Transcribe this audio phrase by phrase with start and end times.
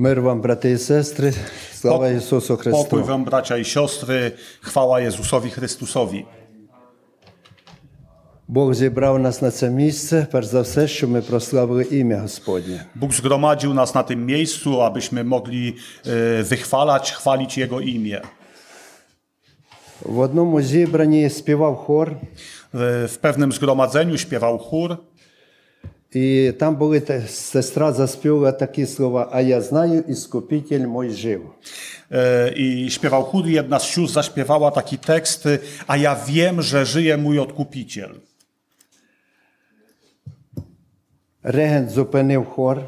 [0.00, 1.33] Мир вам, брати і сестри,
[1.73, 3.03] слава Pok- Ісусу Pokój Христу.
[3.03, 6.25] wam bracia i siostry, chwała Jezusowi Chrystusowi.
[8.47, 12.85] Бог зібрав нас на це місце, перш за все, щоб ми прославили ім'я Господнє.
[12.95, 15.75] Bóg zgromadził nas na tym miejscu, abyśmy mogli
[16.07, 18.21] e, wychwalać, chwalić Jego imię.
[20.05, 22.11] В одному зібранні співав хор,
[22.73, 24.97] E, W pewnym zgromadzeniu śpiewał chór
[26.12, 31.40] і там були те- сестра заспівала такі слова: А я знаю, іскупитель мой жив.
[32.10, 35.48] e, i śpiewał chór i jedna z sióstr zaśpiewała taki tekst
[35.86, 38.10] A ja wiem, że żyje mój Odkupiciel.
[41.42, 42.82] Регент зупинив хор,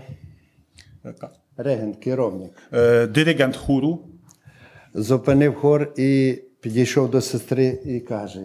[1.02, 1.30] Taka.
[1.56, 3.98] регент, керівник, E, Dyrygent chóru
[4.95, 8.40] зупинив хор і підійшов до сестри і каже: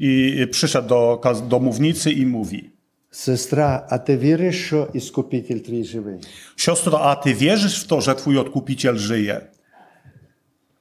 [0.00, 2.70] i przyszedł do, kaz- do mównicy i mówi
[3.11, 6.19] Sestra, a ty wierzysz, że Iskupiciel twój żyje?
[6.57, 9.41] Siostro, a ty wierzysz w to, że twój Odkupiciel żyje?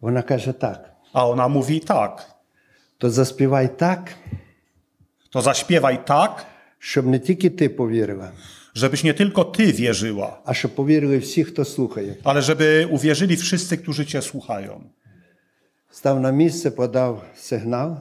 [0.01, 0.93] Ona każe tak.
[1.13, 2.35] A ona mówi tak.
[2.99, 4.15] To zaśpiewaj tak.
[5.31, 6.47] To zaśpiewaj tak.
[6.81, 8.33] Żeby nie tylko ty powierzyła.
[8.75, 10.43] Żebyś nie tylko ty wierzyła.
[10.45, 11.21] A żeby powierzyli
[11.65, 12.15] wszyscy.
[12.25, 14.91] Ale żeby uwierzyli wszyscy, którzy cię słuchają.
[15.92, 17.98] Став на місце, подав сигнал,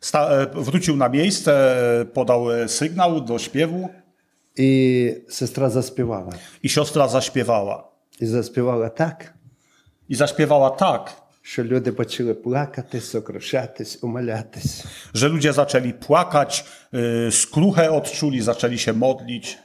[0.00, 1.52] Sta- e, wrócił na miejsce,
[2.00, 3.88] e, podał e, sygnał do śpiewu
[4.56, 6.32] і сестра заспівала.
[6.62, 7.84] i siostra zaśpiewała.
[8.20, 9.34] І заспівала так,
[10.08, 14.84] I zaśpiewała tak, що люди почали плакати, сокрушатись, умолятись.
[15.14, 19.58] że ludzie zaczęli płakać, e, skruchę odczuli, zaczęli się modlić.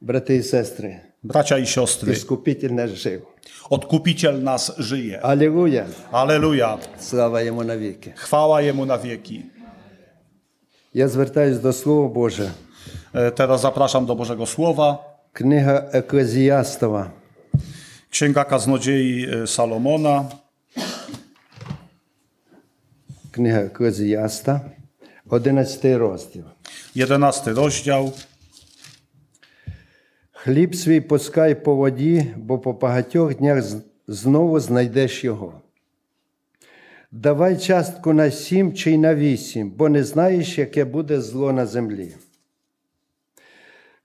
[0.00, 3.22] Брати і сестри, Bracia i siostry, іскупитель наш жив.
[3.70, 5.20] Odkupiciel nas żyje.
[5.22, 5.86] Алілуя!
[6.12, 6.78] Aleluja!
[7.00, 8.12] Слава йому навіки!
[8.16, 9.42] Chwała Jemu na wieki.
[10.94, 12.50] Я звертаюсь до Слова Боже.
[13.14, 14.98] E, Teraz zapraszam do Bożego Słowa.
[15.32, 17.10] Книга Еклезіастова,
[18.10, 20.24] Księga Kaznodziei e, Salomona,
[23.30, 24.60] книга Еклезіаста,
[25.30, 26.44] 11 розділ.
[26.94, 28.12] 11 rozdział.
[30.43, 33.63] Хліб свій пускай по воді, бо по багатьох днях
[34.07, 35.61] знову знайдеш його.
[37.11, 41.65] Давай частку на сім чи й на вісім, бо не знаєш, яке буде зло на
[41.65, 42.15] землі.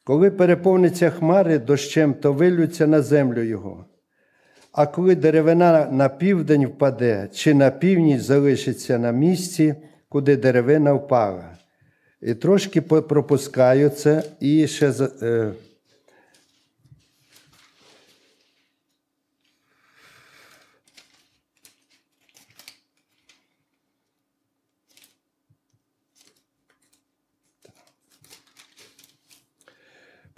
[0.04, 3.84] Коли переповниться хмари дощем, то вилються на землю його.
[4.72, 9.74] А коли деревина на південь впаде, чи на північ залишиться на місці,
[10.08, 11.56] куди деревина впала.
[12.22, 14.92] І трошки пропускаю це і ще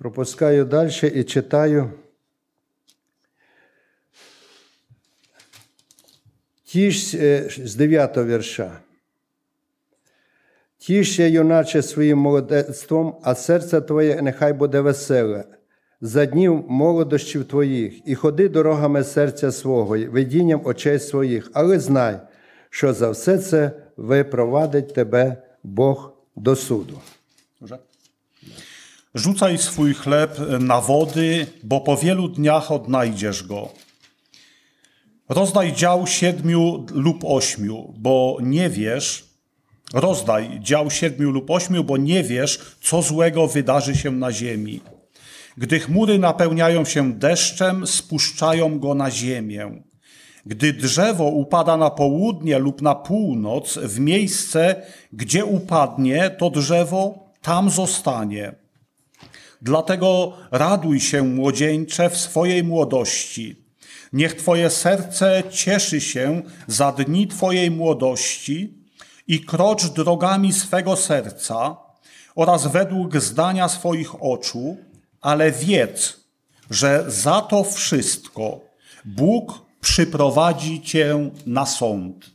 [0.01, 1.91] Пропускаю далі і читаю.
[6.65, 8.81] Тіж е, з 9 вірша.
[10.79, 15.45] Тішся, юначе, своїм молодецтвом, а серце твоє нехай буде веселе,
[16.01, 22.21] за днів молодощів твоїх, і ходи дорогами серця свого, видінням очей своїх, але знай,
[22.71, 27.01] що за все це випровадить тебе Бог до суду.
[27.61, 27.90] Dobrze?
[29.15, 33.69] Rzucaj swój chleb na wody, bo po wielu dniach odnajdziesz go.
[35.29, 39.25] Rozdaj dział siedmiu lub ośmiu, bo nie wiesz,
[39.95, 44.81] rozdaj dział siedmiu lub ośmiu, bo nie wiesz, co złego wydarzy się na ziemi.
[45.57, 49.83] Gdy chmury napełniają się deszczem, spuszczają go na ziemię.
[50.47, 54.83] Gdy drzewo upada na południe lub na północ, w miejsce,
[55.13, 58.61] gdzie upadnie to drzewo, tam zostanie.
[59.63, 63.57] Dlatego raduj się, młodzieńcze, w swojej młodości.
[64.13, 68.75] Niech Twoje serce cieszy się za dni Twojej młodości
[69.29, 71.77] i krocz drogami swego serca
[72.35, 74.77] oraz według zdania swoich oczu,
[75.21, 76.21] ale wiedz,
[76.71, 78.61] że za to wszystko
[79.05, 82.31] Bóg przyprowadzi Cię na sąd.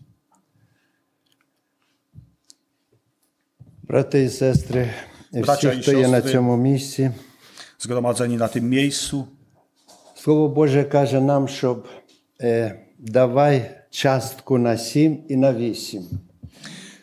[3.83, 4.89] Braty i sestry,
[5.34, 6.32] і Браття всі, і хто є на сестри.
[6.32, 7.10] цьому місці,
[7.80, 9.24] Zgromadzeni na tym miejscu,
[10.14, 11.88] Слово Боже каже нам, щоб
[12.40, 16.02] е, давай частку на сім і на вісім.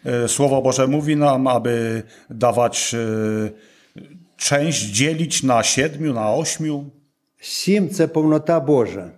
[0.08, 2.98] E, Słowo Boże mówi nam, aby dawać e,
[4.38, 6.86] część, dzielić na siedmiu, na ośmiu.
[7.40, 9.12] Сім це повнота Божа.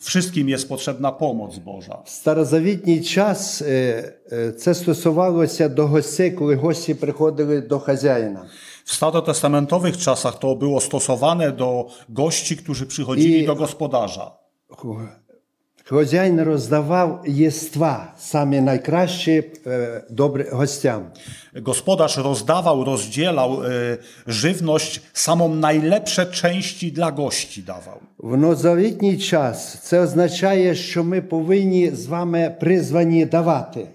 [0.00, 1.98] Wszystkim jest potrzebna pomoc Boża.
[2.04, 3.66] В старозавітній час е,
[4.32, 8.46] е, це стосувалося до гостей, коли гості приходили до хазяїна.
[8.84, 14.30] W starotestamentowych czasach to było stosowane do gości, którzy przychodzili I- do gospodarza.
[15.90, 21.02] хазяїн роздавав єства, самі найкращі е, добре гостям.
[21.54, 23.96] Gospodarz rozdawał, rozdzielał e,
[24.26, 28.00] żywność, samą najlepsze części dla gości dawał.
[28.18, 33.86] В новозавітній час це означає, що ми повинні з вами призвані давати,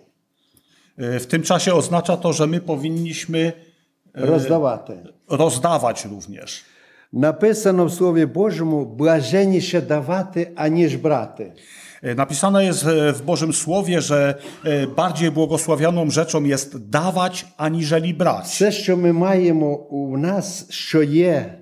[0.97, 3.53] E, W tym czasie oznacza to, że my powinniśmy
[4.13, 4.93] роздавати.
[5.29, 6.63] rozdawać również.
[7.13, 11.51] Написано в Слові Божому блаженніше давати, аніж брати.
[12.03, 18.13] E, Napisane jest e, w Bożym Słowie, że e, bardziej błogosławioną rzeczą jest dawać, aniżeli
[18.13, 18.45] brać.
[18.45, 21.57] Все, що ми маємо у нас, що є,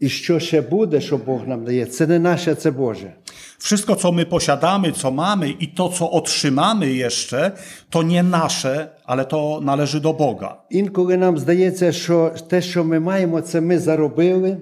[0.00, 3.12] і що ще буде, що Бог нам дає, це не наше, це Боже.
[3.58, 7.52] Wszystko, co my posiadamy, co mamy i to, co otrzymamy jeszcze,
[7.90, 10.56] to nie nasze, ale to należy do Boga.
[10.70, 14.56] Інколи нам здається, що те, що ми маємо, це ми заробили,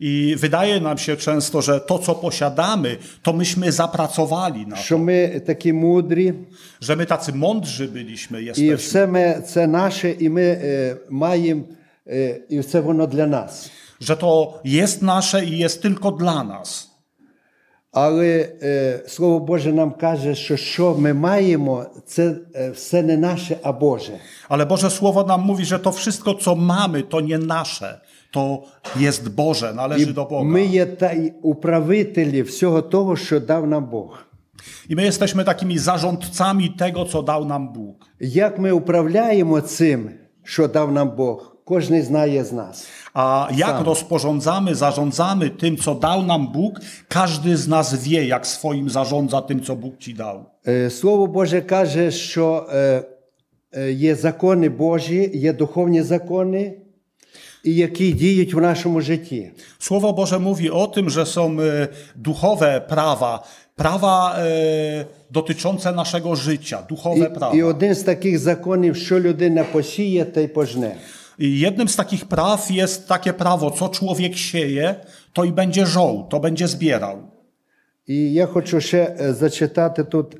[0.00, 4.98] I wydaje nam się często, że to, co posiadamy, to myśmy zapracowali na to, що
[4.98, 6.34] ми такі мудрі,
[6.80, 8.74] że my tacy mądrzy byliśmy, і jesteśmy.
[8.76, 11.62] все ми, це наше, і ми е, маємо,
[12.06, 13.70] е, і все воно для нас.
[14.00, 16.96] Że to jest nasze i jest tylko dla nas.
[17.96, 23.56] Але е, Слово Боже нам каже, що що ми маємо, це е, все не наше,
[23.62, 24.18] а Боже.
[24.48, 28.00] Ale Boże Słowo nam mówi, że to wszystko, co mamy, to nie nasze.
[28.30, 28.62] To
[28.96, 30.44] jest Boże, należy do Boga.
[30.44, 34.26] Ми є та й управителі всього того, що дав нам Бог.
[34.88, 37.96] I my jesteśmy takimi zarządcami tego, co dał nam Bóg.
[38.20, 40.10] Як ми управляємо цим,
[40.44, 42.86] що дав нам Бог, кожен знає з нас.
[43.14, 48.90] A jak rozporządzamy, zarządzamy tym, co dał nam Bóg, każdy z nas wie, jak swoim
[48.90, 50.44] zarządza tym, co Bóg ci dał.
[50.66, 53.02] Е, Слово Боже каже, що е,
[53.72, 56.74] е, є закони Божі, є духовні закони,
[57.64, 59.50] і які діють в нашому житті.
[59.78, 63.42] Słowo Boże mówi o tym, że są e, duchowe prawa,
[63.76, 67.54] prawa e, dotyczące naszego życia, duchowe prawa.
[67.54, 70.96] І, і один з таких законів, що людина посіє, та й пожне.
[71.38, 74.94] I jednym z takich praw jest takie prawo, co człowiek sieje,
[75.32, 77.16] to i będzie żął, to będzie zbierał.
[78.06, 80.36] І я хочу ще е, зачитати тут.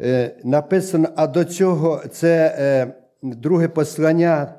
[0.00, 4.54] е, Написано, а до цього це е, друге послання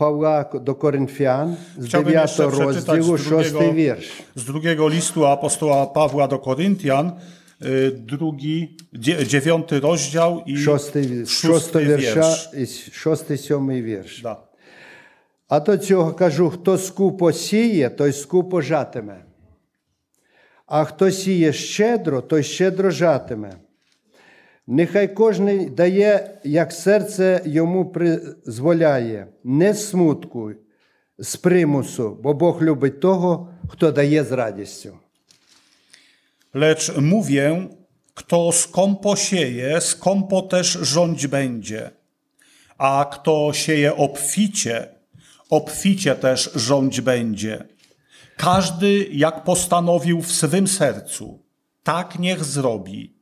[0.00, 4.12] Павла до Коринфян з Chciałbym 9 jeszcze przeczytać розділу, z 6 drugiego, вірш.
[4.34, 7.12] z drugiego listu apostoła Pawła do Koryntian,
[7.62, 11.28] y, drugi, dzie- dziewiąty rozdział i Шостий, вірш.
[11.30, 12.54] szósty Шостого вірша wiersz.
[12.54, 14.22] і шостий, сьомий вірш.
[14.24, 14.36] Da.
[15.48, 19.24] А до цього кажу, хто скупо сіє, той скупо жатиме.
[20.66, 23.52] А хто сіє щедро, той щедро жатиме.
[24.66, 30.52] Нехай кожний дає, як серце йому призволяє, не з смутку,
[31.18, 34.98] з примусу, бо Бог любить того, хто дає з радістю.
[36.54, 37.68] Lecz mówię,
[38.14, 41.90] kto skąpo sieje, skąpo też rządź będzie.
[42.78, 44.88] A kto sieje obficie,
[45.50, 47.64] obficie też rządź będzie.
[48.36, 51.42] Każdy jak postanowił w swym sercu,
[51.82, 53.16] tak niech zrobi.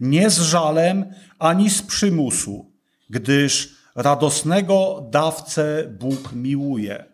[0.00, 1.04] Nie z żalem
[1.38, 2.72] ani z przymusu,
[3.10, 7.09] gdyż radosnego dawcę Bóg miłuje.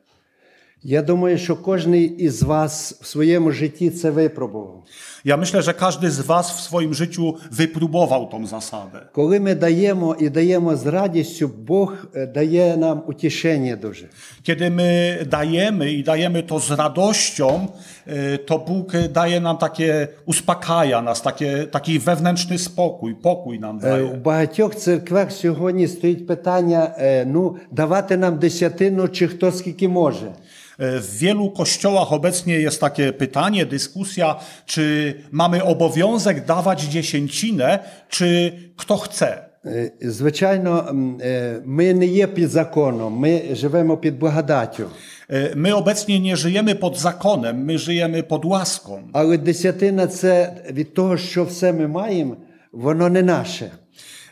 [0.86, 4.84] Я думаю, що кожен із вас в своєму житті це випробував.
[5.26, 9.00] Ja myślę, że każdy z Was w swoim życiu wypróbował tą zasadę.
[9.14, 14.06] Коли ми даємо і даємо з радістю, Бог е, дає нам утішення дуже.
[14.48, 17.68] Kiedy my dajemy i dajemy to z radością,
[18.08, 24.04] y, to Bóg daje nam takie, uspokaja nas, takie, taki wewnętrzny spokój, pokój nam Е,
[24.04, 24.22] У daje.
[24.24, 30.32] багатьох церквах сьогодні стоїть питання: е, ну, давати нам десятину, чи хто скільки може.
[30.80, 38.52] Y, W wielu kościołach obecnie jest takie pytanie, dyskusja, czy mamy obowiązek dawać dziesięcinę, czy
[38.78, 39.52] kto chce.
[39.66, 44.84] Е, Звичайно, м, е, ми не є під законом, ми живемо під благодаттю.
[45.30, 49.04] Y, My obecnie nie żyjemy pod zakonem, my żyjemy pod łaską.
[49.14, 52.36] Але десятина це від того, що все ми маємо,
[52.72, 53.72] воно не наше.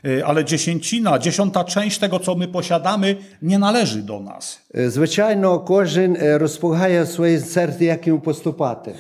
[0.06, 4.60] Y, Ale dziesięcina, dziesiąta część tego, co my posiadamy, nie należy do nas.
[4.76, 8.94] Е, Звичайно, кожен е, розполагає в своє серце, як йому поступати.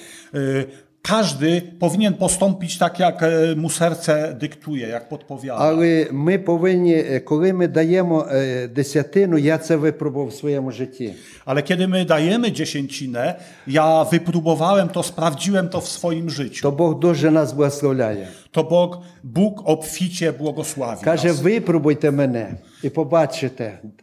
[1.04, 5.60] Y, Każdy powinien postąpić tak, jak e, mu serce dyktuje, jak podpowiada.
[5.62, 11.14] Але ми повинні, е, коли ми даємо е, десятину, я це випробував в своєму житті.
[11.46, 13.36] Ale kiedy my dajemy dziesięcinę,
[13.68, 16.62] ja wypróbowałem to, sprawdziłem to w swoim życiu.
[16.62, 18.28] То Бог дуже нас благословляє.
[18.52, 21.42] To Bóg, Bóg obficie błogosławi Каже, nas.
[21.42, 24.03] випробуйте мене і побачите, сва-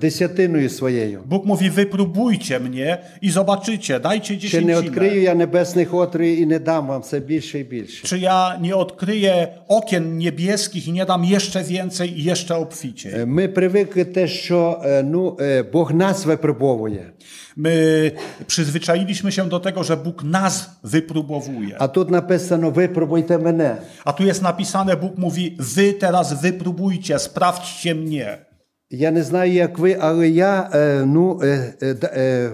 [0.00, 1.22] десятиною своєю.
[1.26, 4.82] Bóg mówi, wypróbujcie mnie i zobaczycie, dajcie Ще не dziesięcinę.
[4.82, 8.06] відкрию я небесних отворів і не дам вам все більше і більше.
[8.06, 13.12] Czy ja nie odkryję okien niebieskich i nie dam jeszcze więcej i jeszcze obficiej?
[13.14, 17.12] Е, Ми привикли те, що е, ну, е, Бог нас випробовує.
[17.56, 18.10] My
[18.46, 21.76] przyzwyczailiśmy się do tego, że Bóg nas wypróbowuje.
[21.78, 23.76] А тут написано: випробуйте мене.
[24.04, 28.50] A tu jest napisane, Bóg mówi, wy teraz wypróbujcie, sprawdźcie mnie.
[28.94, 32.50] Я не знаю, як ви, але я е, ну, е, е, да- е,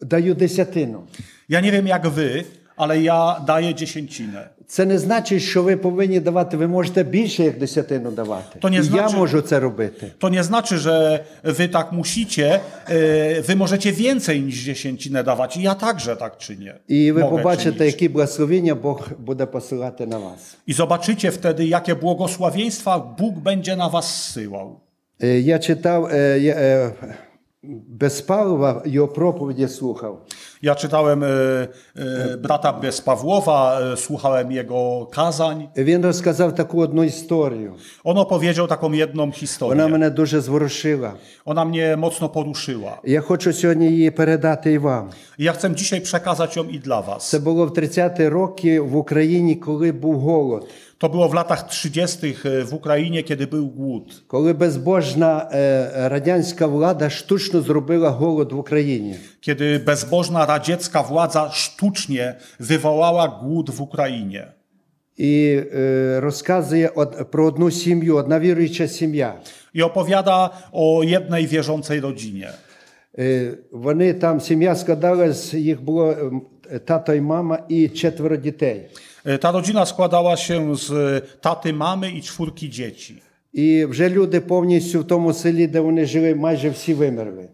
[0.00, 1.06] даю десятину.
[1.48, 2.44] Ja nie wiem jak wy,
[2.76, 4.48] ale ja daję dziesięcinę.
[4.66, 6.56] Це не значить, що ви повинні давати.
[6.56, 8.58] Ви можете більше як десятину давати.
[8.60, 10.12] То не І я значить- можу це робити.
[10.18, 15.62] To nie znaczy, że wy tak musicie, e, wy możecie więcej niż dziesięcinę dawać i
[15.62, 16.74] ja także tak czynię.
[16.88, 17.86] І ви Mogę побачите, czynić.
[17.86, 20.56] які благословення Бог буде посилати на вас.
[20.66, 24.80] I zobaczycie wtedy, jakie błogosławieństwa Bóg będzie na was zsyłał.
[25.22, 26.90] Е, Я читав е,
[27.66, 30.18] я, е, без Павла, його проповіді слухав.
[30.62, 35.68] Ja czytałem e, e, brata bez Pawłowa, e, słuchałem jego kazań.
[35.76, 37.74] Він розказав таку одну історію.
[38.04, 39.88] On opowiedział taką jedną Вона historię.
[39.88, 41.12] мене дуже зворушила.
[41.44, 42.98] Ona mnie mocno poruszyła.
[43.04, 45.10] Я хочу сьогодні її передати і вам.
[45.38, 47.30] I ja chcę dzisiaj przekazać ją i dla was.
[47.30, 50.68] Це було в 30-ті роки в Україні, коли був голод,
[50.98, 52.34] To było w latach 30.
[52.64, 54.22] w Ukrainie, kiedy był głód.
[54.26, 59.14] коли безбожна е, радянська влада штучно зробила голод в Україні.
[59.40, 64.52] Kiedy bezbożna radziecka władza sztucznie wywołała głód w Ukrainie.
[65.16, 69.34] І е, розказує од- про одну сім'ю, одна віруюча сім'я.
[69.74, 72.50] I opowiada o jednej wierzącej rodzinie.
[73.18, 76.42] Е, Вони там сім'я складалась, їх було ем,
[76.84, 78.88] тато і мама і четверо дітей.
[79.26, 80.90] E, Ta rodzina składała się z
[81.40, 83.22] taty, mamy i czwórki dzieci.
[83.54, 87.48] І вже люди повністю в тому селі, де вони жили, майже всі вимерли.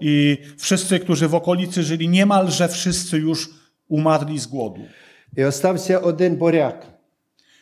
[0.00, 3.50] I wszyscy, którzy w okolicy żyli, niemalże wszyscy już
[3.88, 4.80] umarli z głodu.
[5.36, 6.86] І остався один буряк.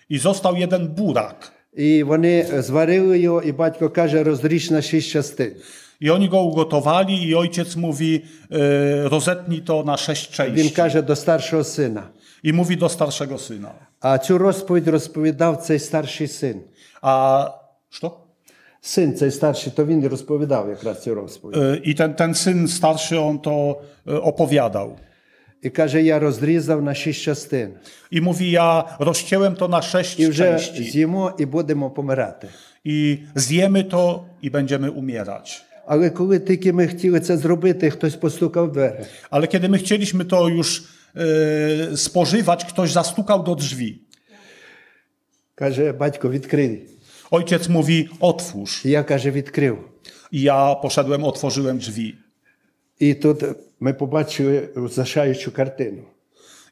[0.08, 1.52] I został jeden burak.
[1.76, 5.52] І вони зварили його, і батько каже, розріж на шість частин.
[6.00, 10.74] I oni go ugotowali i ojciec mówi, e, rozetnij to na sześć Він części.
[10.76, 12.02] каже до старшого сина.
[12.42, 13.70] I mówi do starszego syna.
[14.00, 16.60] А цю розповідь розповідав цей старший син.
[17.02, 17.48] A
[18.02, 18.10] co?
[18.80, 21.56] Син цей старший, то він і розповідав якраз цю розповідь.
[21.56, 23.76] E, I ten, ten syn starszy, on to
[24.06, 24.96] e, opowiadał.
[25.62, 27.68] І каже, я розрізав на шість частин.
[28.10, 30.82] I mówi, ja rozcięłem to na sześć І вже części.
[30.84, 32.48] з'їмо і будемо помирати.
[32.84, 35.62] I zjemy to i będziemy umierać.
[35.86, 39.04] Але коли тільки ми хотіли це зробити, хтось постукав в двері.
[39.30, 40.84] Ale kiedy my chcieliśmy to już e,
[41.93, 44.03] Y, spożywać, ktoś zastukał do drzwi.
[45.55, 46.85] Każe, baćko, odkryli.
[47.31, 48.85] Ojciec mówi, otwórz.
[48.85, 49.77] Ja, każe, odkrył.
[50.31, 52.17] I ja poszedłem, otworzyłem drzwi.
[52.99, 53.37] I tu
[53.79, 56.01] my popatrzyły zaszającą kartynę.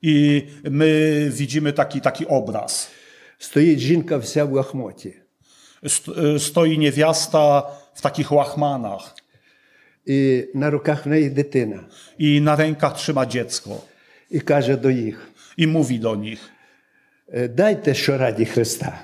[0.02, 2.92] I my widzimy taki, taki obraz.
[3.40, 5.12] Stoi żinka w łachmocie.
[6.36, 7.64] Y, stoi niewiasta
[7.94, 9.16] w takich łachmanach.
[10.06, 11.84] I na rukach w niej dytyna.
[12.20, 13.86] I na rękach trzyma dziecko.
[14.31, 15.29] І каже до їх:
[15.59, 16.39] I mówi do nich,
[17.35, 18.99] «Е, дайте що раді Христа.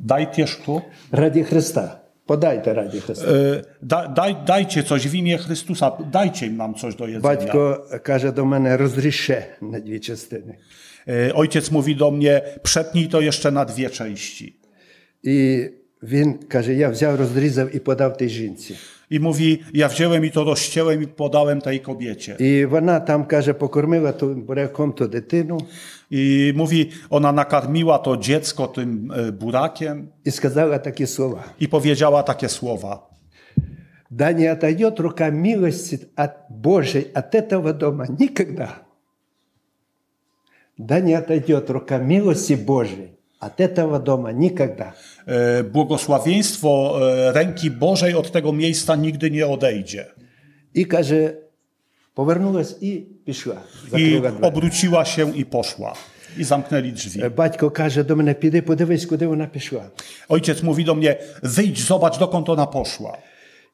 [0.00, 2.00] dajcie szkło, Раді Христа.
[2.26, 3.26] Подайте раді Христа.
[3.26, 7.20] e, da, daj, dajcie coś w imię Chrystusa, dajcie nam coś do jedzenia.
[7.22, 10.54] Батько каже до мене: розріше на дві частини.
[11.06, 14.54] E, Ojciec mówi do mnie, przetnij to jeszcze na dwie części.
[15.22, 15.64] І
[16.02, 18.76] він каже: я взяв, розрізав і подав тій жінці.
[19.12, 22.36] I mówi, ja wziąłem i to rozcięłem i podałem tej kobiecie.
[22.38, 25.58] І вона там каже, покормила ту буряком ту дитину
[26.10, 32.22] I mówi, ona nakarmiła to dziecko tym e, burakiem і сказала такі слова: i powiedziała
[32.22, 33.08] takie słowa.
[34.10, 38.82] Да не отойдет рука милости от Божией от этого дома никогда.
[40.78, 44.94] Да не отойдет рука милости Божией от этого дома никогда.
[45.26, 50.06] E, Błogosławieństwo e, ręki Bożej od tego miejsca nigdy nie odejdzie.
[50.74, 51.34] І каже,
[52.14, 52.92] повернулась і
[53.24, 53.56] пішла.
[53.86, 54.42] I Закрила двері.
[54.42, 55.94] obróciła się i poszła.
[56.38, 57.22] I zamknęli drzwi.
[57.24, 59.84] Е, Батько каже до мене, піди подивись, куди вона пішла.
[60.28, 63.16] Ojciec mówi do mnie, wyjdź, zobacz dokąd ona poszła.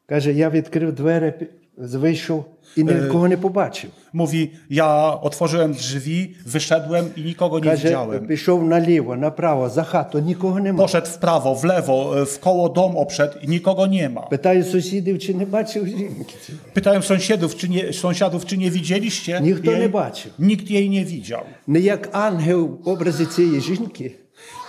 [0.07, 1.33] Каже, я відкрив двері,
[1.80, 2.44] wyjściu
[2.78, 3.90] i e, nikogo nie pobaczył.
[4.14, 8.28] Mówi, ja otworzyłem drzwi, wyszedłem i nikogo nie Każe, widziałem.
[8.28, 10.80] Piszą na lewo, na prawo, za chatą, nikogo nie ma.
[10.80, 14.22] Poszedł w prawo, w lewo, e, w koło dom obszedł i nikogo nie ma.
[14.22, 16.36] Pytają sąsiadów, czy nie baczył dzięki.
[16.74, 19.42] Pytają sąsiadów, czy nie, sąsiadów, czy nie widzieliście?
[19.42, 20.32] Nikt jej, nie baczył.
[20.40, 21.42] Nikt jej nie widział.
[21.68, 24.06] Nie jak anioł obrazy tej żynki.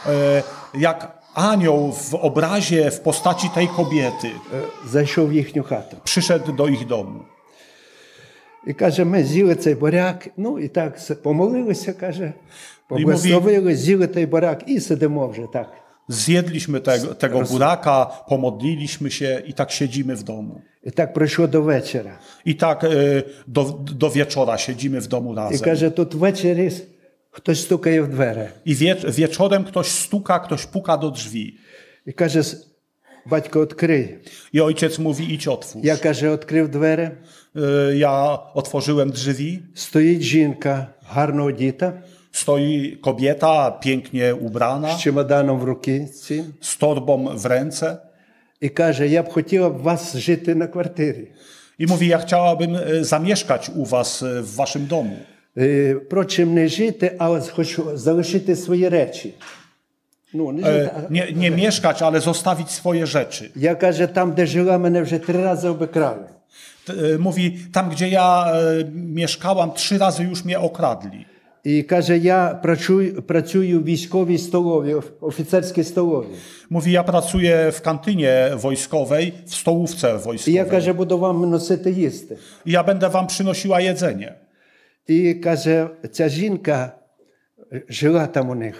[0.06, 0.42] E,
[0.78, 4.31] jak anioł w obrazie, w postaci tej kobiety е,
[4.89, 5.97] зайшов в їхню хату.
[6.03, 7.19] przyszedł do ich domu.
[8.67, 12.33] І каже, ми з'їли цей буряк, ну і так с- помолилися, каже, mówi-
[12.87, 15.67] поблагословили, з'їли той буряк і сидимо вже так.
[16.09, 20.61] Zjedliśmy tego, tego buraka, pomodliliśmy się i tak siedzimy w domu.
[20.83, 22.11] І так пройшло до вечора.
[22.45, 23.63] I tak y, do,
[24.01, 25.59] do wieczora siedzimy w domu І razem.
[25.63, 26.71] каже, тут ввечері
[27.31, 28.47] хтось стукає в двері.
[28.65, 31.53] I wie, wieczorem ktoś stuka, ktoś puka do drzwi.
[32.05, 32.67] І каже, «С-
[33.25, 34.17] батько, відкрий.
[34.53, 35.83] I ojciec mówi: idź otwórz.
[35.85, 37.09] Я каже, відкрив двері.
[37.55, 39.59] Y, Ja otworzyłem drzwi.
[39.75, 41.93] Стоїть жінка гарно одіта,
[42.33, 46.07] Stoi kobieta, pięknie ubrana, з чемоданом в руці.
[46.61, 47.97] z torbą w ręce.
[48.61, 51.27] І каже, я б хотіла б вас жити на квартирі.
[51.79, 55.17] I mówi: Ja chciałabym y, zamieszkać u was y, w waszym domu.
[55.57, 59.33] Е, Впрочем, не жити, а хочу залишити свої речі.
[60.33, 63.49] Ну, не жити, а- E, Nie, nie mieszkać, ale zostawić swoje rzeczy.
[63.55, 66.25] Я каже, там, де жила, мене вже три рази обікрали.
[66.87, 71.25] T- y, Mówi: Tam, gdzie ja y, mieszkałam, trzy razy już mnie okradli.
[71.63, 76.35] І каже, я працюю, працюю в військовій столовій, оф- офіцерській столовій.
[76.69, 80.69] Mówi: Ja pracuję w kantynie wojskowej, w stołówce І я wojskowej.
[80.71, 82.37] каже, буду вам носити їсти.
[82.65, 84.33] I ja będę wam przynosiła jedzenie.
[85.07, 86.91] І каже, ця жінка
[87.89, 88.75] жила там у них.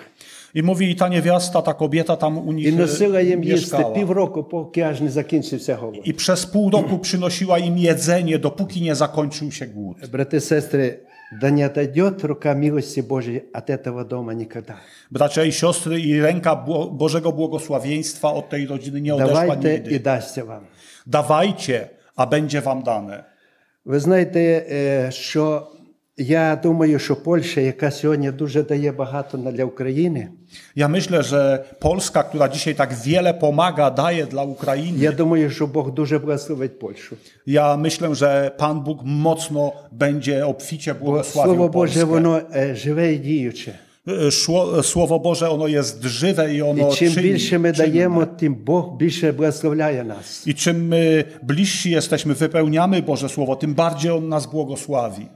[0.55, 3.77] I mówi: I ta niewiasta, ta kobieta tam u nich І носила y, їм їсти
[3.77, 3.94] mieszkała.
[3.94, 6.01] півроку, поки аж не закінчився голод.
[6.08, 9.98] I przez pół roku przynosiła im jedzenie, dopóki nie zakończył się głód.
[10.12, 11.00] Брати і сестри,
[11.41, 14.75] да не отойдет рука милости Божией от этого дома никогда.
[15.12, 19.79] Bracia i siostry, i ręka Bło- Bożego błogosławieństwa od tej rodziny nie odeszła Давайте і
[19.82, 20.00] nigdy.
[20.00, 20.63] дасться вам.
[21.08, 23.24] Dawajcie, a będzie wam dane.
[23.86, 25.67] Ви знаєте, е, що
[26.20, 30.27] я думаю, що Польща, яка сьогодні дуже дає багато на- для України,
[30.75, 35.67] Ja myślę, że Polska, która dzisiaj tak wiele pomaga, daje dla Ukrainy, я думаю, що
[35.67, 37.15] Бог дуже благословить Польщу.
[37.48, 42.05] ja myślę, że Pan Bóg mocno będzie obficie Бо błogosławił Слово Боже, Polskę.
[42.05, 43.72] воно е, живе і діюче.
[44.29, 47.77] Szło- Słowo Boże, ono jest żywe i ono І чим czyni, більше ми czynne.
[47.77, 50.48] даємо, тим Бог більше благословляє нас.
[50.48, 55.27] I czym my bliżsi jesteśmy, wypełniamy Boże Słowo, tym bardziej On nas błogosławi.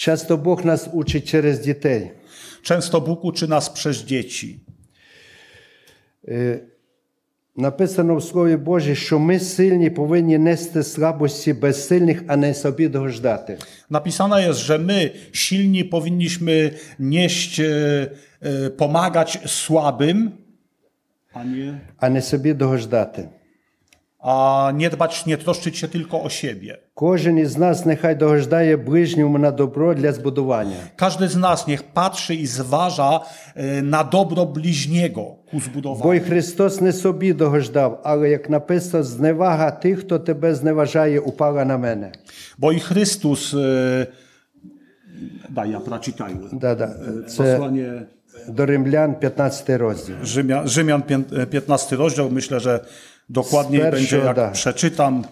[0.00, 2.10] Часто Бог нас учить через дітей.
[2.62, 4.60] Często Bóg uczy nas przez dzieci.
[7.56, 13.58] Написано в Слові Божій, що ми сильні повинні нести слабості безсильних, а не собі догождати.
[13.90, 20.32] Napisane jest, że my, silni, powinniśmy nieść, e, e, pomagać słabym,
[21.32, 23.28] a nie, а не собі догождати.
[24.20, 26.78] a nie dbać, nie troszczyć się tylko o siebie.
[26.94, 30.76] Кожен із нас нехай догождає ближньому на добро для збудування.
[30.96, 33.20] Każdy z nas niech patrzy i zważa
[33.54, 36.20] e, na dobro bliźniego ku Бо й zbudowaniu.
[36.20, 42.12] Христос не собі догождав, але як написано, зневага тих, хто тебе зневажає, упала на мене.
[42.58, 44.06] Bo i Chrystus, e,
[45.50, 46.32] daj, ja przeczytaj.
[46.52, 46.88] Да-да.
[47.28, 48.06] Це Posłanie
[48.48, 50.16] до римлян, 15 розділ.
[50.22, 52.30] Rzymian, Rzymian pię- 15 rozdział.
[52.30, 52.80] Myślę, że
[53.29, 55.23] dokładniej będzie jak przeczytam,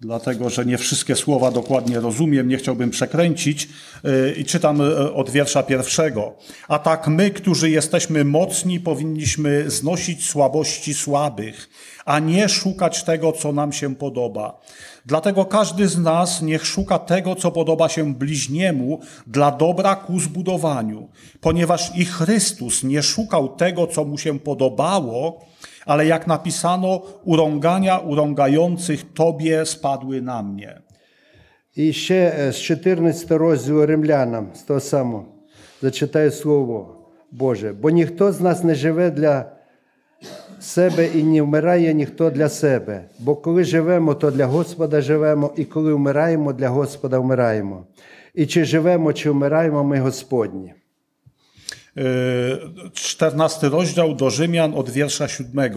[0.00, 3.68] dlatego że nie wszystkie słowa dokładnie rozumiem, nie chciałbym przekręcić.
[4.04, 6.34] Yy, I czytam yy, od wiersza pierwszego.
[6.68, 11.68] A tak my, którzy jesteśmy mocni, powinniśmy znosić słabości słabych,
[12.04, 14.60] a nie szukać tego, co nam się podoba.
[15.06, 21.08] Dlatego każdy z nas niech szuka tego, co podoba się bliźniemu, dla dobra ku zbudowaniu,
[21.40, 25.46] ponieważ i Chrystus nie szukał tego, co mu się podobało,
[25.87, 30.81] ale jak napisano, urągania urągających Tobie spadły na mnie.
[31.75, 35.25] І ще е, з 14 розділу римлянам, з того самого,
[35.81, 36.95] зачитаю слово
[37.31, 37.73] Боже.
[37.73, 39.51] Бо ніхто з нас не живе для
[40.59, 43.05] себе і не вмирає ніхто для себе.
[43.19, 47.85] Бо коли живемо, то для Господа живемо, і коли вмираємо, для Господа вмираємо.
[48.33, 50.73] І чи живемо, чи вмираємо, ми Господні.
[51.98, 55.70] Yy, 14 rozdział do Rzymian od wiersza 7.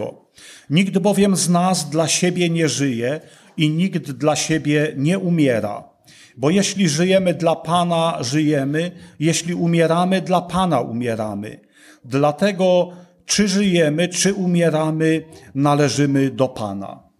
[0.69, 3.19] Nikt bowiem z nas dla siebie nie żyje
[3.57, 5.83] i nikt dla siebie nie umiera.
[6.37, 11.59] Bo jeśli żyjemy dla Pana, żyjemy, jeśli umieramy, dla Pana umieramy.
[12.05, 12.91] Dlatego,
[13.25, 15.23] czy żyjemy, czy umieramy,
[15.55, 17.10] należymy do Pana.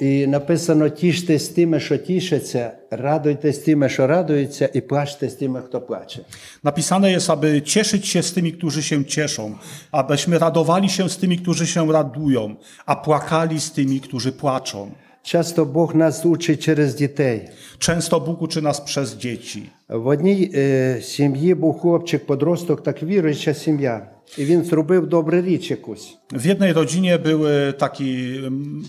[0.00, 5.62] І написано: тіште з тими, що тішаться, радуйтесь тими, що радуються, і плачте з тими,
[5.66, 6.20] хто плаче.
[6.62, 9.54] Napisane jest, aby cieszyć się z tymi, którzy się cieszą,
[9.90, 14.90] abyśmy radowali się z tymi, którzy się radują, a płakali z tymi, którzy płaczą.
[15.22, 17.48] Часто Бог нас учить через дітей.
[17.78, 19.62] Często Bóg uczy nas przez dzieci.
[19.88, 24.06] В одній е, сім'ї був хлопчик, подросток, так віруюча сім'я.
[24.38, 26.16] І він зробив добру річ якусь.
[26.32, 27.40] W jednej rodzinie był
[27.78, 28.84] taki mm,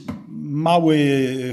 [0.45, 0.97] mały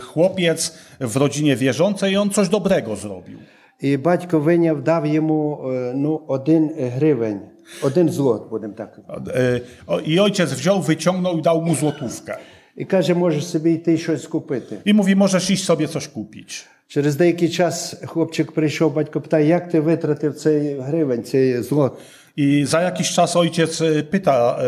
[0.00, 3.38] chłopiec w rodzinie wierzącej i on coś dobrego zrobił.
[3.80, 7.40] І батько виняв, дав йому е, ну, один гривень,
[7.82, 8.98] один злот, будемо так.
[9.36, 12.36] E, o- I ojciec wziął, wyciągnął i dał mu złotówkę.
[12.76, 14.76] І каже, можеш собі йти щось купити.
[14.84, 16.66] I mówi, możesz iść sobie coś kupić.
[16.88, 21.98] Через деякий час хлопчик прийшов, батько питає, як ти витратив цей гривень, цей злот.
[22.36, 24.64] I za jakiś czas ojciec e, pyta e,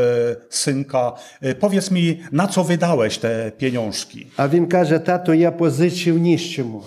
[0.51, 4.27] synka, e, powiedz mi, na co wydałeś te pieniążki?
[4.37, 6.83] А він каже: тато, я позичив ніщому.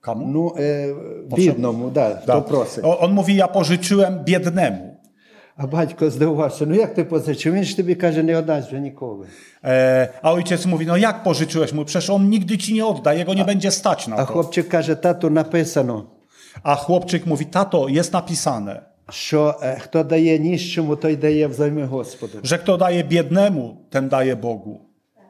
[0.00, 0.26] Komu?
[0.32, 0.94] Ну, е,
[1.36, 2.40] бідному, да, хто Da.
[2.40, 2.84] просить.
[2.84, 4.94] O- On mówi, ja pożyczyłem biednemu.
[5.56, 7.54] А батько здивувався: ну як ти позичив?
[7.54, 9.26] Він ж тобі каже, не отдасть вже ніколи.
[9.64, 11.84] E, a ojciec mówi, no jak pożyczyłeś mu?
[11.84, 14.32] Przecież on nigdy ci nie odda, jego nie będzie stać А na to.
[14.32, 16.04] хлопчик каже: тату, написано,
[16.62, 22.38] A chłopczyk mówi, tato, jest napisane, що е, хто дає ніщому, той дає взайми Господу.
[22.42, 24.76] że kto daje biednemu, ten daje Bogu.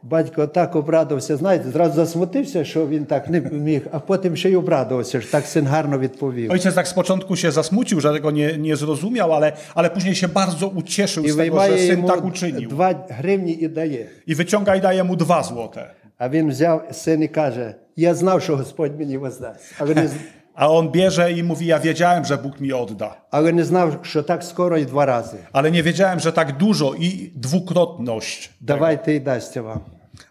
[0.02, 4.54] Батько так обрадувався, знаєте, зразу засмутився, що він так не міг, а потім ще й
[4.54, 6.50] обрадувався, що так син гарно відповів.
[6.52, 10.28] Ojciec tak z początku się zasmucił, że tego nie, nie zrozumiał, ale, ale później się
[10.28, 12.68] bardzo ucieszył І z tego, że виймає syn йому tak uczynił.
[12.70, 14.06] два гривні і дає.
[14.26, 15.86] I wyciąga i daje mu dwa złote.
[16.18, 20.12] А він взяв син і каже: Я знав, що Господь мені воздасть, але не, з-
[20.54, 23.14] A on bierze i mówi, ja wiedziałem, że Bóg mi odda.
[23.30, 25.36] але не знав, що так скоро і два рази.
[25.52, 28.50] Ale nie wiedziałem, że tak dużo i dwukrotność.
[28.60, 29.80] Давайте і дасться вам.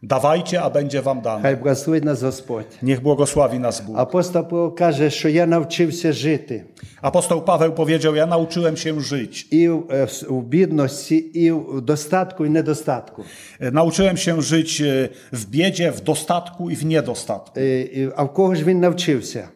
[0.04, 1.42] Dawajcie, a będzie wam dane.
[1.42, 2.66] Хай благословить нас Господь.
[2.82, 3.98] Niech błogosławi nas Bóg.
[3.98, 6.64] Апостол Павло каже, що я навчився жити
[7.02, 9.48] Apostoł Paweł powiedział, ja nauczyłem się żyć.
[9.52, 13.24] і в, е, в- в бідності, і в достатку, і недостатку.
[13.62, 17.60] E, Nauczyłem się żyć e, w biedzie, w dostatku i w niedostatku.
[17.60, 19.48] Е, і- А в кого ж він навчився?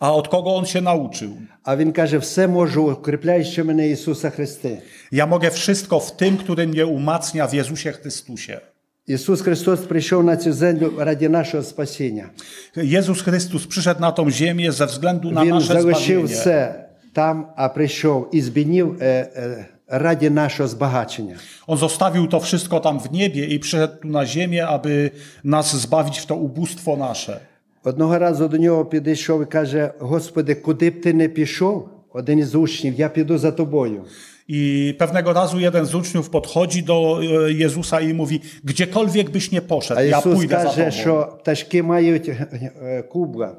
[0.00, 1.36] A od kogo on się nauczył?
[1.64, 4.82] А він каже: все можу, укріпляючи мене Ісуса Христи.
[5.12, 8.60] Ja mogę wszystko w tym, który mnie umacnia w Jezusie Chrystusie.
[9.06, 12.30] Ісус Христос прийшов на цю землю раді нашого спасіння.
[12.76, 16.40] Jezus Chrystus przyszedł na tą ziemię ze względu na Він nasze залишив zbawienie.
[16.40, 19.04] все там, а прийшов і збіднів е,
[19.36, 21.36] е, раді нашого збагачення.
[21.66, 25.10] On zostawił to wszystko tam w niebie i przyszedł tu na ziemię, aby
[25.44, 27.40] nas zbawić w to ubóstwo nasze.
[27.83, 32.55] Одного разу до нього підійшов і каже: Господи, куди б ти не пішов, один із
[32.55, 34.03] учнів, я піду за тобою.
[34.50, 39.60] I pewnego razu jeden z uczniów podchodzi do e, Jezusa i mówi: Gdziekolwiek byś nie
[39.62, 40.90] poszedł, А ja Ісус pójdę za каже, tobą.
[40.90, 43.50] що пташки мають е, кубла,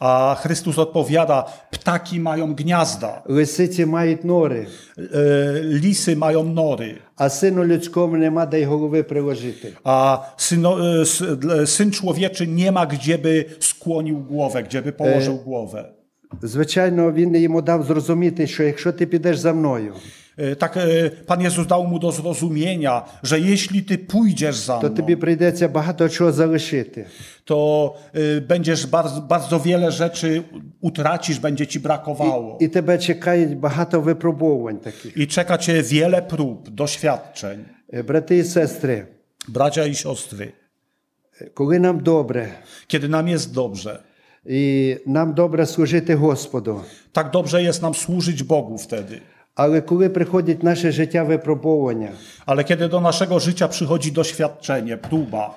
[0.00, 4.66] A Chrystus odpowiada: Ptaki mają gniazda, лисиці мають нори,
[4.98, 5.02] e,
[5.84, 9.68] lisy mają nory, а сину людському нема де й голови приложити.
[9.84, 14.92] a syno, e, s- dl- syn człowieczy nie ma gdzie by skłonił głowę, gdzie by
[14.92, 15.84] położył głowę.
[16.42, 21.09] Звичайно, він йому дав зрозуміти, що якщо ти підеш за мною, E, E, tak e,
[21.25, 25.69] Pan Jezus dał mu do zrozumienia, że jeśli ty pójdziesz za mną, to tobie przyjdzie
[25.69, 27.05] bardzo czego zaleszyty.
[27.45, 30.43] To e, będziesz bardzo, bardzo wiele rzeczy
[30.81, 32.57] utracisz, będzie ci brakowało.
[32.61, 35.17] I, i tebe czekaje bardzo wypróbowań takich.
[35.17, 37.65] I czeka cię wiele prób, doświadczeń.
[38.05, 39.07] Braty i sestry.
[39.47, 40.51] Bracia i siostry.
[41.57, 42.47] Kiedy nam dobre.
[42.87, 44.03] Kiedy nam jest dobrze.
[44.45, 46.81] I nam dobre służyć Gospodu.
[47.13, 49.21] Tak dobrze jest nam służyć Bogu wtedy.
[49.56, 52.08] але коли приходить наше життя випробування,
[52.46, 55.50] Ale kiedy do naszego życia przychodzi doświadczenie, próba,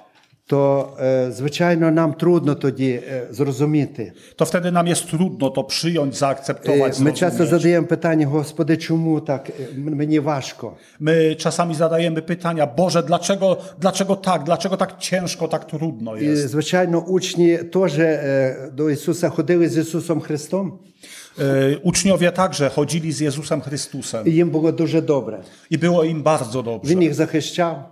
[0.48, 4.14] то е, звичайно нам трудно тоді е, зрозуміти.
[4.36, 7.50] to wtedy nam jest trudno to przyjąć, Е, zaakceptować, Ми часто zrozumieć.
[7.50, 10.74] задаємо питання, Господи, чому так Е, м- мені важко?
[11.00, 16.48] My czasami zadajemy pytania, Boże, dlaczego, dlaczego tak, dlaczego tak ciężko, tak trudno І, jest?
[16.48, 21.19] звичайно, учні теж е, до Ісуса ходили з Ісусом Христом, E,
[21.84, 25.40] Uczniowie także chodzili z Jezusem Chrystusem і їм було дуже добре.
[25.70, 26.92] i było im bardzo dobrze.
[26.92, 27.92] Він їх захищав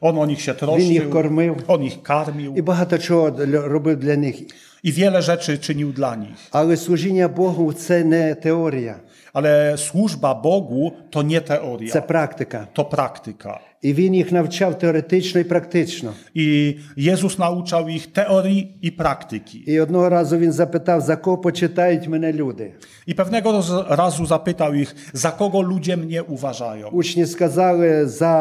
[0.00, 1.54] On o nich się Він їх troszczył, кормив.
[1.66, 4.36] on ich karmił і багато чого для- робив для них.
[4.82, 6.48] i wiele rzeczy czynił dla nich.
[6.50, 8.96] Але служіння Богу це не теорія,
[9.32, 12.66] Ale służba Bogu to nie це teoria, практика.
[12.74, 13.58] to praktyka.
[13.82, 16.12] І він їх навчав теоретично і практично.
[16.36, 19.58] I Jezus nauczał ich teorii i praktyki.
[19.66, 22.72] І одного разу він запитав, за кого почитають мене люди.
[23.06, 26.88] I pewnego roz- razu zapytał ich, za kogo ludzie mnie uważają.
[26.92, 28.34] Учні сказали за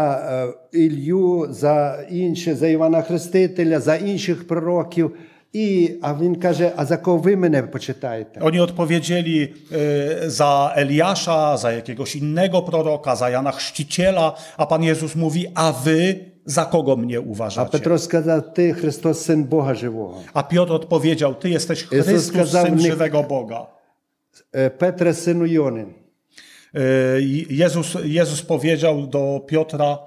[0.74, 5.16] е, Ілью, за інше, за Івана Хрестителя, за інших пророків.
[5.54, 8.40] І, а він каже: А за кого ви мене почитаєте?
[8.42, 15.16] Oni odpowiedzieli e, za Eliasza, za jakiegoś innego proroka, za Jana Chrzciciela, a Pan Jezus
[15.16, 17.72] mówi, a wy za kogo mnie А uważacie?
[17.72, 20.24] Петро сказав: Ти Христос, син Бога живого.
[20.34, 23.68] A Piotr odpowiedział, ty jesteś Jezus Chrystus, сказав, Syn nie- żywego Boga.
[24.54, 25.94] Е, Петре, сину Йонин.
[26.76, 29.98] E, i Jezus, Jezus powiedział do Piotra,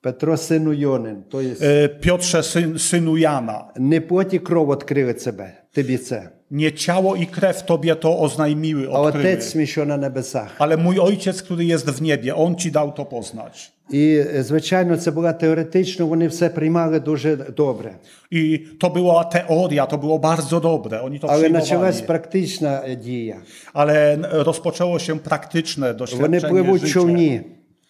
[0.00, 1.24] Петро, сину Йонин.
[1.30, 7.16] Тобто e, Piotrze, syn, synu Jana, не поті кров відкрили тебе, тобі це, nie ciało
[7.16, 10.48] i krew tobie to oznajmiły, а odkryły, Отець мій, що на небесах.
[10.58, 13.72] ale mój Ojciec, który jest w niebie, On ci dał to poznać.
[13.90, 17.94] І, е, звичайно, це була теоретично, вони все приймали дуже добре.
[18.32, 21.60] I to była teoria, to było bardzo dobre, oni to Але przyjmowali.
[21.60, 23.36] почалась практична е, дія.
[23.72, 26.92] Ale n- rozpoczęło się praktyczne Вони doświadczenie пливуть в życia.
[27.00, 27.40] човні,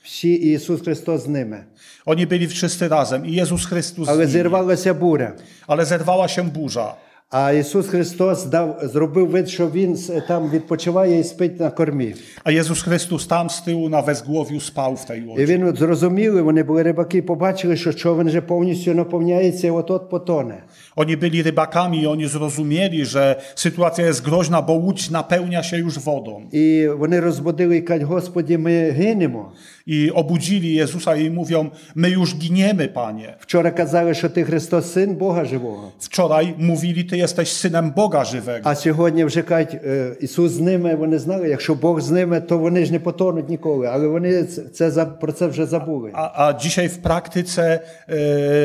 [0.05, 1.65] всі і Ісус Христос з ними.
[2.07, 4.33] Oni byli wszyscy razem i Jezus Chrystus Але z nimi.
[4.33, 5.33] зірвалася буря.
[5.67, 6.95] Ale zerwała się burza.
[7.31, 12.15] А Ісус Христос дав, зробив вид, що Він с- там відпочиває і спить на кормі.
[12.45, 15.47] A Jezus Chrystus tam z tyłu na wezgłowiu spał w tej І łodzi.
[15.47, 20.63] він от зрозуміли, вони були рибаки, побачили, що човен вже повністю наповняється і от-от потоне.
[20.97, 25.99] Oni byli rybakami i oni zrozumieli, że sytuacja jest groźna, bo łódź napełnia się już
[25.99, 26.43] wodą.
[26.53, 29.53] І вони розбудили і кажуть, Господі, ми гинемо.
[29.91, 33.35] I obudzili Jezusa i mówią, my już giniemy, Panie.
[33.41, 35.93] Вчора казали, що ти Христос, син Бога живого.
[36.01, 38.61] Wczoraj mówili, Ty jesteś Synem Boga żywego.
[38.69, 42.59] А сьогодні вже кажуть, е, Ісус з ними, вони знали, якщо Бог з ними, то
[42.59, 43.87] вони ж не потонуть ніколи.
[43.87, 46.11] Але вони це, це за- про це вже забули.
[46.15, 48.17] A, a dzisiaj w praktyce e,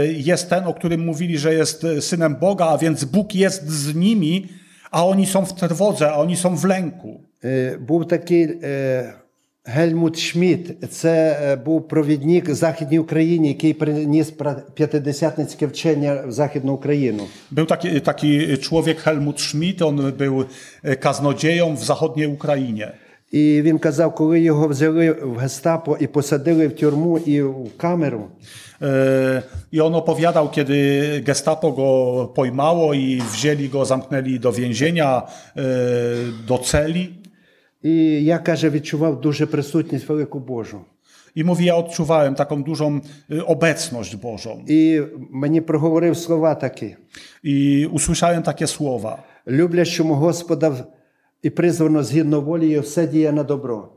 [0.08, 3.96] jest ten, o którym mówili, że jest e, synem Boga, a więc Bóg jest z
[3.96, 4.48] nimi,
[4.92, 7.22] a oni są w trwodze, a oni są w lęku.
[7.44, 9.14] Е, Був такий е,
[9.66, 16.32] Гельмут Шмідт, це е, був провідник в Західній Україні, який приніс пра- п'ятидесятницьке вчення в
[16.32, 17.24] Західну Україну.
[17.52, 20.46] Był taki, taki człowiek Helmut Schmidt, on był
[20.84, 22.92] e, kaznodzieją w zachodniej Ukrainie.
[23.32, 28.28] І він казав, коли його взяли в гестапо і посадили в тюрму і в камеру,
[28.82, 30.76] E, I on opowiadał, kiedy
[31.26, 31.90] gestapo go
[32.36, 35.62] pojmało i wzięli go, zamknęli do więzienia, e,
[36.48, 37.04] do celi.
[37.86, 40.82] і я каже, відчував дуже присутність велику Божу.
[41.36, 43.00] I mówi, ja odczuwałem taką dużą
[43.32, 44.64] e, obecność Bożą.
[44.68, 46.96] І мені проговорив слова такі:
[47.44, 49.24] I usłyszałem takie słowa.
[49.48, 50.86] люблячому Господа
[51.44, 53.90] і призвано згідно волі, його все діє на добро.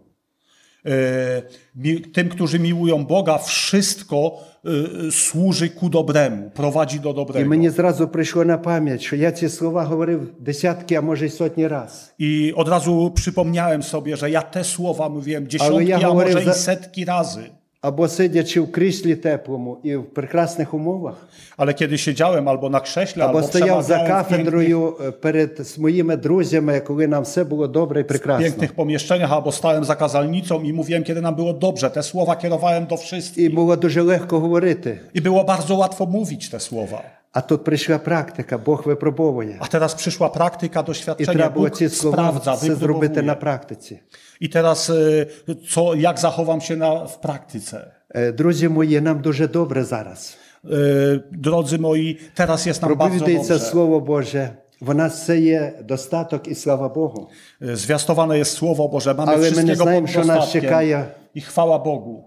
[0.87, 1.43] E,
[1.77, 7.46] mi- Tym, którzy miłują Boga, wszystko e, Y, y, służy ku dobremu, prowadzi do dobrego.
[7.46, 11.30] I mnie zrazu przyszło na pamięć, że ja te słowa mówiłem dziesiątki, a może i
[11.30, 12.14] sotnie raz.
[12.20, 16.52] I od razu przypomniałem sobie, że ja te słowa mówiłem dziesiątki, ja a może za...
[16.52, 17.59] i setki razy.
[17.81, 21.15] Або сидячи в кріслі теплому і в прекрасних умовах,
[21.57, 25.13] Ale kiedy siedziałem albo na krześle, або albo стояв за przemawiałem w pięknych, кафедрою е,
[25.13, 28.45] перед моїми друзями, коли нам все було добре і прекрасно.
[28.45, 31.91] pięknych pomieszczeniach, albo stałem za kazalnicą i mówiłem, kiedy nam było dobrze.
[31.91, 33.45] Te słowa kierowałem do wszystkich.
[33.45, 34.99] І було дуже легко говорити.
[35.15, 37.03] I było bardzo łatwo mówić te słowa.
[37.33, 39.59] А тут прийшла практика, Бог випробовує.
[39.61, 41.35] A teraz przyszła praktyka, І doświadczenie.
[41.35, 43.41] треба було Bóg ці слова sprawdza, все зробити на wypróbowuje.
[43.41, 44.01] практиці.
[44.41, 45.27] I teraz y,
[45.69, 47.91] co, jak zachowam się na, w praktyce?
[48.11, 50.37] Е, Друзі мої, нам дуже добре зараз.
[50.65, 53.71] Y, Drodzy moi, teraz jest nam bardzo Проповідується dobrze.
[53.71, 54.51] Слово Боже.
[54.81, 57.29] В нас все є достаток і слава Богу.
[57.63, 60.63] Y, Zwiastowane jest Słowo Boże, mamy Ale my nie wszystkiego знаємо, pod що нас dostatkiem
[60.63, 62.25] чекає i chwała Bogu.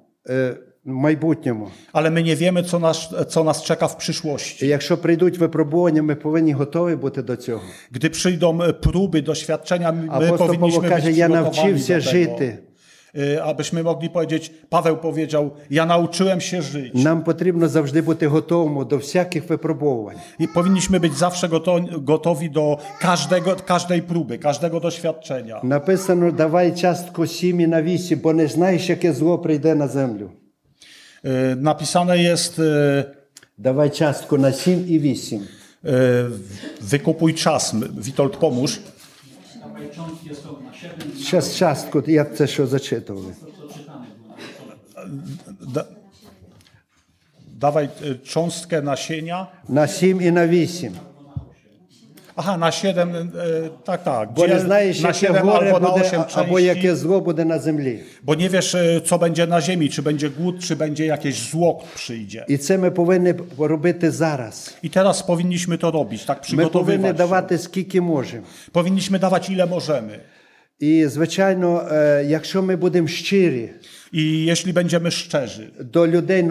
[0.82, 1.68] е, в майбутньому.
[1.94, 4.66] Ale my nie wiemy, co nas, co nas czeka w І przyszłości.
[4.68, 7.62] якщо прийдуть випробування, ми повинні готові бути до цього.
[7.92, 12.00] Gdy przyjdą e, próby, doświadczenia, my Апостол Павло powinniśmy каже, być я przygotowani навчився do
[12.06, 12.12] tego.
[12.12, 12.58] жити.
[13.18, 16.94] Y, Abyśmy mogli powiedzieć, Paweł powiedział, ja nauczyłem się żyć.
[16.94, 20.18] Нам потрібно завжди бути готовими до всяких випробувань.
[20.40, 25.60] I powinniśmy być zawsze goto- gotowi do każdego, każdej próby, każdego doświadczenia.
[25.64, 30.30] Написано, давай частку сім'ї на вісім, бо не знаєш, яке зло прийде на землю.
[31.25, 32.59] E, napisane jest...
[32.59, 33.23] E,
[33.59, 35.47] dawaj ciastko na sim i wisim.
[35.85, 35.89] E,
[36.81, 37.75] wykupuj czas.
[37.91, 38.81] Witold, pomóż.
[41.31, 43.17] Ciast, ciastko, ja też ją zaczytał.
[47.47, 47.89] Dawaj
[48.23, 49.47] cząstkę nasienia.
[49.69, 51.12] Na sim i na wisim.
[52.36, 53.32] Aha, na 7,
[53.84, 54.34] tak, tak.
[54.34, 56.96] Бо не Dziel знаєш, na яке 7 горе albo na буде, 8 або części, яке
[56.96, 58.00] зло буде на землі.
[58.24, 61.84] bo nie wiesz, y, co będzie na ziemi, czy będzie głód, czy będzie jakieś zło
[61.96, 62.46] przyjdzie.
[62.48, 64.78] І це ми повинні робити зараз.
[64.84, 67.14] I teraz powinniśmy to robić, tak Ми przygotowywać повинні się.
[67.14, 68.44] давати скільки можемо.
[68.72, 70.20] Powinniśmy dawać ile możemy.
[70.80, 73.70] І, звичайно, е, якщо ми будемо щирі
[74.12, 76.44] I jeśli będziemy szczerzy до людей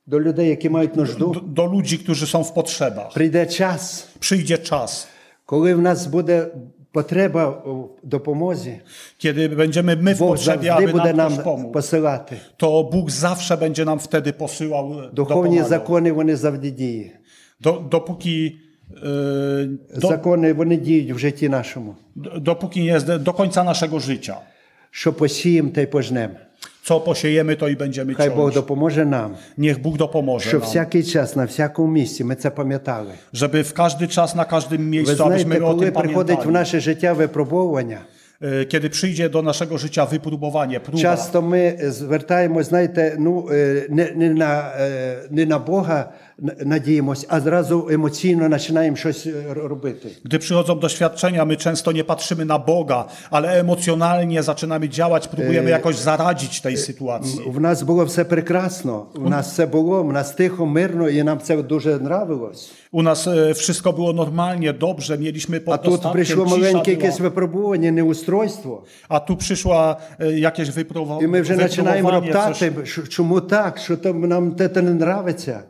[0.00, 4.08] нужденних, до людей, які мають do, нужду, do ludzi, którzy są w potrzebach, прийде час,
[4.20, 5.06] przyjdzie czas,
[5.46, 6.46] коли в нас буде
[6.92, 8.80] потреба у допомозі,
[9.18, 12.36] Kiedy będziemy my w Бог potrzebie, завжди aby буде nam нам ktoś pomógł, посилати.
[12.56, 15.68] to Bóg zawsze będzie nam wtedy posyłał, e, Духовні dopomagał.
[15.68, 17.12] закони вони завжди діють.
[17.60, 18.56] Do, dopóki,
[19.02, 21.94] e, do, Закони вони діють в житті нашому.
[22.16, 24.36] do- dopóki nie jest do końca naszego życia.
[24.90, 26.34] Що посіємо, те й пожнемо.
[26.84, 28.54] Co posiejemy, to i będziemy Хай Бог ciąć.
[28.54, 33.10] допоможе нам, Niech Bóg dopomoże щоб nam, всякий час на всякому місці ми це пам'ятали.
[33.32, 36.42] żeby w każdy czas, na każdym Ви miejscu, abyśmy знаєте, o коли tym приходить в
[36.42, 36.52] pamiętali.
[36.52, 38.19] наше життя випробовування, E,
[38.68, 44.34] Kiedy przyjdzie do naszego życia wypróbowanie, próba, часто ми звертаємо, знаєте, ну е, не, не,
[44.34, 50.08] на, е, не на Бога н- надіємось, а зразу емоційно починаємо щось е, р- робити.
[50.24, 55.96] Gdy przychodzą doświadczenia, my często nie patrzymy na Boga, ale emocjonalnie zaczynamy działać, próbujemy jakoś
[55.96, 57.40] zaradzić tej sytuacji.
[57.46, 61.38] В нас було все прекрасно, у нас все було, у нас тихо, мирно, і нам
[61.40, 62.70] це дуже нравилось.
[62.92, 66.94] U nas e, wszystko było normalnie, dobrze, mieliśmy А pod тут dostatkiem, прийшло cisza маленьке
[66.94, 68.26] była, якесь випробування, неустройство.
[69.08, 73.78] a tu przyszła e, jakieś wypróbowanie, І ми вже починаємо coś, роптати, що- чому так,
[73.78, 75.62] що там нам те не нравиться.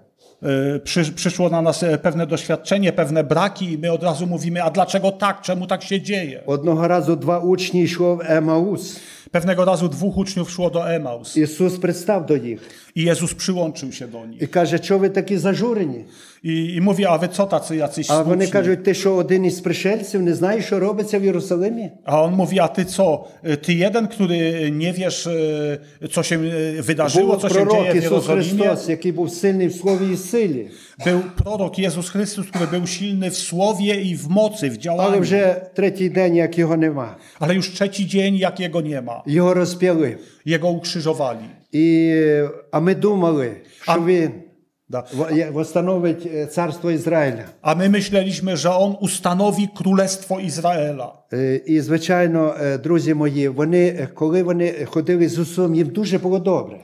[0.43, 4.63] e, przy, przyszło na nas e, pewne doświadczenie, pewne braki i my od razu mówimy,
[4.63, 6.43] a dlaczego tak, czemu tak się dzieje?
[6.47, 9.01] Одного разу два учні йшло в Емаус.
[9.31, 12.61] Pewnego razu dwóch uczniów szło do Emaus Ісус представ до їх
[12.95, 16.05] i Jezus przyłączył się do nich і каже, що ви такі зажурені?
[16.43, 18.53] i, i mówi, a wy co tacy jacyś А вони smutni?
[18.53, 21.91] кажуть, ти що один із пришельців не знаєш, що робиться в Єрусалимі?
[22.05, 23.29] A on mówi, a ty co?
[23.63, 26.37] Ty jeden, który nie wiesz, e, co się
[26.79, 28.65] e, wydarzyło, Був co się пророк dzieje w Ісус Jerozolimie?
[28.69, 30.69] Христос, який був сильний в слові і силі.
[31.05, 35.21] Był prorok Jezus Chrystus, który był silny w słowie i w mocy, w Але działaniu.
[35.21, 37.17] вже третій день, як його нема.
[37.41, 39.23] Ale już trzeci dzień, jak jego nie ma.
[39.27, 40.17] Його розп'яли.
[40.47, 41.49] Jego ukrzyżowali.
[41.73, 42.13] І,
[42.71, 44.31] а ми думали, що А- він
[44.91, 45.03] Da.
[45.15, 47.45] в- я- восстановить е, царство Ізраїля.
[47.63, 51.13] A my myśleliśmy, że on ustanowi królestwo Izraela.
[51.33, 56.19] Е, І, звичайно, е, друзі мої, вони, е, коли вони ходили з Ісусом, їм дуже
[56.19, 56.77] було добре.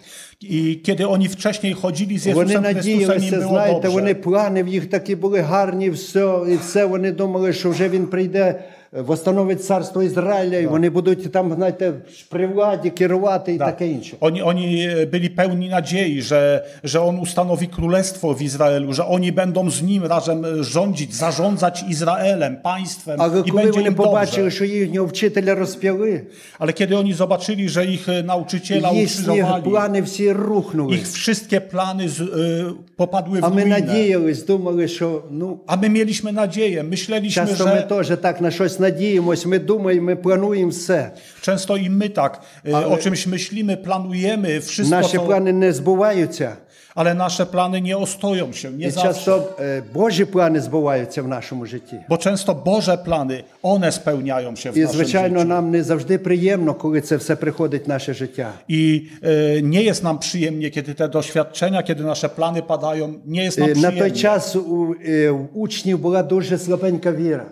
[0.43, 4.23] I kiedy oni wcześniej chodzili z Вони Jezusem Chrystusem, im надіялися, było знаєте, вони dobrze.
[4.23, 8.41] плани в їх такі були гарні, все, і все вони думали, що вже він прийде,
[8.41, 11.93] е, восстановить царство Ізраїля, і вони будуть там, знаєте,
[12.29, 14.17] при владі керувати і таке інше.
[14.21, 19.33] Oni, oni e, byli pełni nadziei, że, że on ustanowi królestwo w Izraelu, że oni
[19.33, 23.95] będą z nim razem e, rządzić, zarządzać Izraelem, państwem Але i коли będzie вони im
[23.95, 24.57] побачили, dobrze.
[24.57, 26.21] що їхнього вчителя розп'яли,
[26.59, 30.95] Ale kiedy oni zobaczyli, że ich e, nauczyciela їхні ukrzyżowali, плани всі рухнули.
[30.97, 32.25] ich wszystkie plany z, e,
[32.97, 33.81] popadły w А ми ruinę.
[33.81, 38.51] надіялись, думали, що ну, A my mieliśmy nadzieję, myśleliśmy, часто ми że теж так на
[38.51, 41.11] щось надіємось, ми думаємо, ми плануємо все.
[41.43, 46.57] często i my tak e, o czymś myślimy, planujemy, wszystko, Наші co, плани не збуваються.
[46.95, 49.03] ale nasze plany nie ostoją się, nie І zawsze.
[49.09, 51.97] часто е, Божі плани збуваються в нашому житті.
[52.09, 55.49] Bo często Boże plany, one spełniają się w І, naszym звичайно, życiu.
[55.49, 58.53] нам не завжди приємно, коли це все приходить в наше життя.
[58.69, 63.59] I e, nie jest nam przyjemnie, kiedy te doświadczenia, kiedy nasze plany padają, nie jest
[63.59, 64.21] nam Е, На той przyjemnie.
[64.23, 67.47] час у е, у учнів була дуже слабенька віра.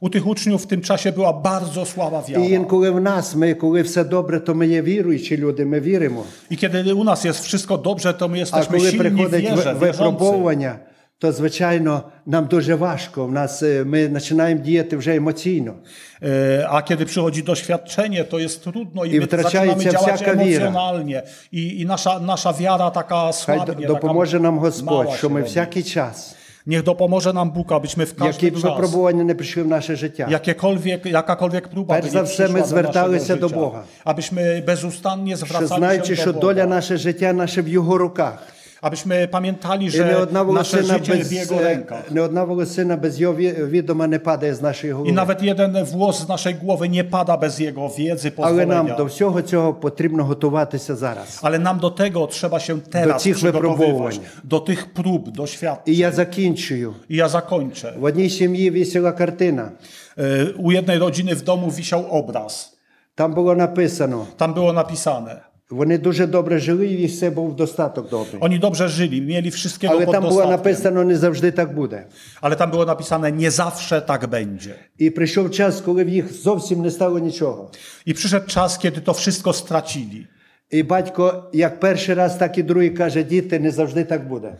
[0.00, 2.44] U tych uczniów w tym czasie była bardzo słaba wiara.
[2.44, 6.24] І інколи в нас, ми, коли все добре, то ми є віруючі люди, ми віримо.
[6.50, 9.44] I kiedy u nas jest wszystko dobrze, to my А jesteśmy коли silni w приходить
[9.44, 9.86] wierze, ви- wierzący.
[9.86, 10.76] випробовування,
[11.18, 13.26] то звичайно нам дуже важко.
[13.26, 15.74] В нас е, ми починаємо діяти вже емоційно.
[16.22, 20.34] E, A kiedy przychodzi doświadczenie, to jest trudno i, I my wtracaється zaczynamy działać всяка
[20.44, 20.66] віра.
[20.66, 21.22] emocjonalnie.
[21.52, 25.16] I, I nasza, nasza wiara taka Хай słabnie, д- допоможе taka нам mała Господь, się
[25.18, 25.44] що ми robi.
[25.46, 26.34] всякий час,
[26.66, 29.96] Niech dopomoże nam Bóg, abyśmy w які każdy б czas, випробування не прийшли в наше
[29.96, 30.26] життя.
[30.30, 33.60] jakiekolwiek, jakakolwiek próba Перш by за nie все, przyszła ми do зверталися naszego до życia,
[33.60, 33.82] Бога.
[34.04, 36.68] abyśmy bezustannie Що zwracali знаючи, się що do доля Boga.
[36.68, 38.38] наше життя наше в Його руках.
[38.80, 42.10] Abyśmy pamiętali, І не że одна nasze волосина życie без w Jego е, rękach.
[42.10, 45.12] не одна волосина без його ві- відома не падає з нашої I голови.
[45.12, 48.96] nawet jeden włos z naszej głowy nie pada bez Jego wiedzy, Але нам pozwolenia.
[48.96, 51.40] до всього цього потрібно готуватися зараз.
[51.42, 53.78] Ale nam do tego trzeba się teraz tych przygotowywać.
[53.78, 54.18] wypróbowań.
[54.44, 55.94] Do tych prób, doświadczeń.
[55.94, 56.94] І я закінчую.
[57.08, 57.92] I ja zakończę.
[57.98, 59.70] В одній сім'ї вісіла картина.
[60.18, 62.74] E, U jednej rodziny w domu wisiał obraz.
[63.14, 65.36] Там було написано: Tam było napisane.
[65.70, 68.42] вони дуже добре жили, і все був достаток добрий.
[68.42, 70.50] Oni dobrze żyli, mieli wszystkiego Але pod там було dostatkiem.
[70.50, 72.06] написано, не завжди так буде.
[72.40, 74.74] Ale tam było napisane, nie zawsze tak będzie.
[74.98, 77.70] І прийшов час, коли в їх зовсім не стало нічого.
[78.06, 80.26] I przyszedł czas, kiedy to wszystko stracili.
[80.70, 84.56] І батько, як перший раз, так і другий каже: діти, не завжди так буде.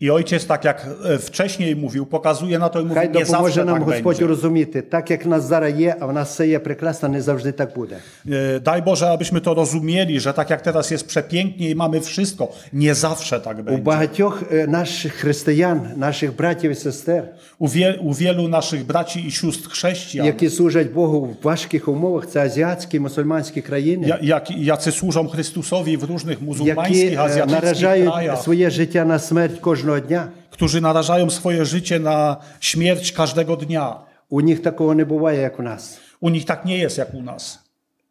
[0.00, 3.54] I ojciec, tak jak e, wcześniej mówił, pokazuje na to i mówi, Хай nie допоможе
[3.54, 4.26] zawsze нам tak Господь będzie.
[4.26, 7.52] розуміти, так як в нас зараз є, а в нас все є прекрасно, не завжди
[7.52, 7.96] так буде.
[8.30, 12.48] E, Daj Boże, abyśmy to rozumieli, że tak jak teraz jest przepięknie i mamy wszystko,
[12.72, 13.82] nie zawsze tak У będzie.
[13.82, 17.22] багатьох е, наших християн, наших братів і сестер,
[17.58, 22.26] U, wie, u wielu naszych braci i sióstr chrześcijan, які служать Богу в важких умовах,
[22.26, 27.62] це азіатські, мусульманські країни, ja, jak, jacy służą Chrystusowi w różnych які muzułmańskich, е, azjatyckich
[27.62, 30.28] наражають krajach, своє життя на смерть кожного дня.
[30.50, 34.06] którzy narażają swoje życie na śmierć każdego dnia.
[34.28, 36.00] У них такого не буває, як у нас.
[36.20, 37.58] U nich tak nie jest jak u nas.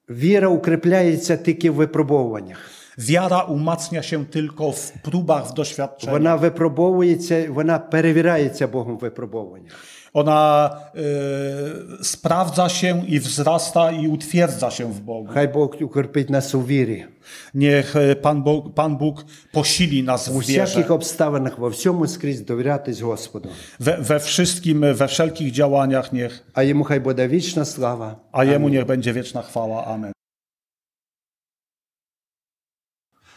[0.09, 2.57] Віра укріпляється тільки в випробовуваннях.
[2.97, 6.13] Wiara umacnia się tylko w próbach, w doświadczeniach.
[6.13, 9.73] Вона випробовується, вона перевіряється Богом в випробовуваннях.
[10.13, 15.33] Ona e, sprawdza się i wzrasta i utwierdza się w Bogu.
[15.33, 17.05] Хай Бог укріпить нас у вірі.
[17.53, 20.65] Niech e, Pan Bóg, Pan Bóg posili nas У w wierze.
[20.65, 23.49] всяких обставинах, во всьому скрізь довірятись Господу.
[23.79, 28.15] We, we wszystkim, we wszelkich działaniach niech, А йому хай буде вічна слава.
[28.31, 29.85] a Jemu niech będzie wieczna chwała.
[29.85, 30.11] Amen.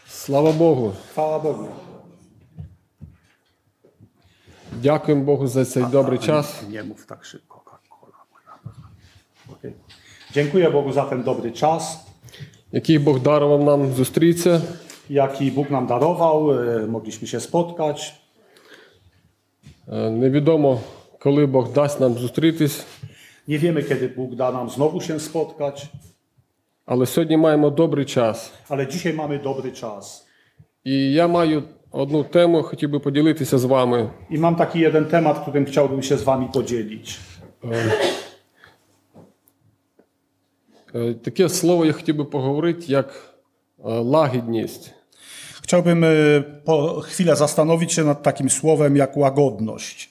[0.07, 0.93] Слава Богу!
[1.11, 1.67] Chwała Bogu.
[4.88, 6.62] Дякуємо Богу за цей добрий час.
[6.70, 7.56] Nie mów tak szybko.
[7.64, 8.54] Coca-Cola, moja.
[9.56, 9.72] Okej.
[10.32, 11.82] Dziękuję Bogu za ten dobry czas,
[12.72, 14.60] який Бог дарував нам зустрітися.
[15.10, 16.50] jaki Bóg nam darował.
[16.52, 18.14] e, Mogliśmy się spotkać.
[19.88, 20.80] Е, Невідомо,
[21.18, 22.84] коли Бог дасть нам зустрітись,
[23.48, 25.86] Nie wiemy, kiedy Bóg da nam znowu się spotkać,
[26.86, 28.52] але сьогодні маємо добрий час.
[28.68, 30.24] ale dzisiaj mamy dobry czas.
[30.84, 31.62] І я маю
[31.93, 34.09] одну тему, хотів би поділитися з вами.
[34.31, 37.19] I mam taki jeden temat, którym chciałbym się z Wami podzielić.
[40.95, 43.33] Е, Таке слово я хотів би поговорити як
[43.79, 44.93] е, лагідність.
[45.63, 50.09] Chciałbym e, po chwilę zastanowić się nad takim słowem jak łagodność.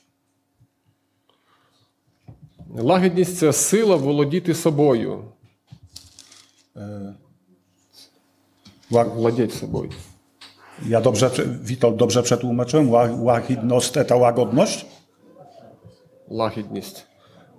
[2.74, 5.24] Лагідність це сила володіти собою.
[8.90, 9.90] Ła- Владіти собою.
[10.87, 11.29] Ja dobrze,
[11.63, 12.89] Witold, dobrze przetłumaczyłem?
[12.89, 14.85] Ła- Łachidność, ta łagodność?
[16.29, 17.05] Лагідність.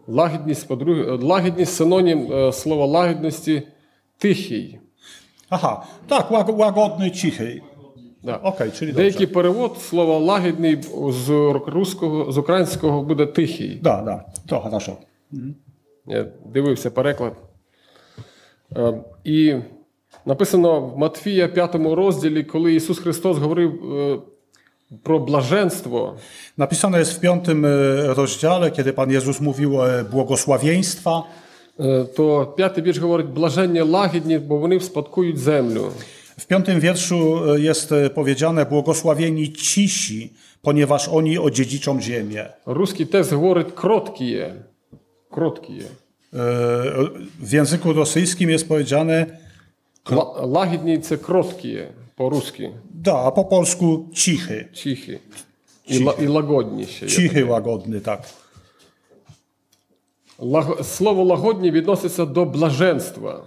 [0.09, 3.63] Лагідність, по-друге, лагідність синонім е, слова лагідності
[4.19, 4.79] тихий.
[5.51, 7.61] Aha, tak, łag- łagodny, cichy.
[8.23, 8.37] Да.
[8.37, 9.03] Okej, czyli dobrze.
[9.03, 11.29] Деякий перевод слова лагідний з
[11.67, 13.81] руського, з українського буде тихий.
[13.83, 14.97] Da, da, to хорошо.
[16.07, 17.33] Я дивився переклад.
[18.77, 19.55] Е, І
[20.26, 24.18] написано в Матфія 5 розділі, коли Ісус Христос говорив е,
[25.04, 26.16] про блаженство,
[26.58, 27.70] Napisane jest w piątym e,
[28.14, 31.24] rozdziale, kiedy Pan Jezus mówił o błogosławieństwa.
[31.80, 35.92] е, то п'ятий вірш говорить блаження лагідні, бо вони вспадкують землю.
[36.38, 37.18] W piątym wierszu
[37.54, 42.46] e, jest e, powiedziane błogosławieni cisi, ponieważ oni odziedziczą ziemię.
[42.66, 44.54] Руський текст говорить кроткіє.
[45.32, 45.86] Кроткіє.
[46.34, 46.40] E,
[47.40, 49.26] W języku rosyjskim jest powiedziane
[50.11, 52.69] La, lahidnice krotkie po-ruski.
[52.95, 54.69] Da, a po polsku cichy.
[54.73, 55.19] Cichy.
[55.89, 56.13] I, la,
[56.87, 57.07] się.
[57.07, 58.29] Cichy, ja łagodny, tak.
[60.83, 63.45] Słowo łagodnie odnosi się do blażenstwa.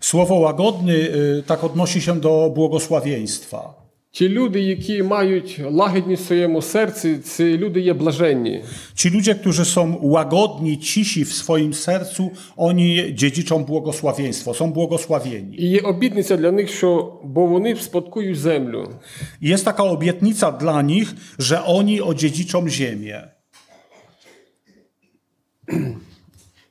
[0.00, 3.77] Słowo łagodny y, tak odnosi się do błogosławieństwa.
[4.11, 8.63] Ті люди, які мають лагідність в своєму серці, ці люди є блаженні.
[8.95, 15.57] Ci ludzie, którzy są łagodni, cisi w swoim sercu, oni dziedziczą błogosławieństwo, są błogosławieni.
[15.57, 18.89] І є обітниця для них, що бо вони спадкують землю.
[19.41, 23.21] I Jest taka obietnica dla nich, że oni odziedziczą ziemię.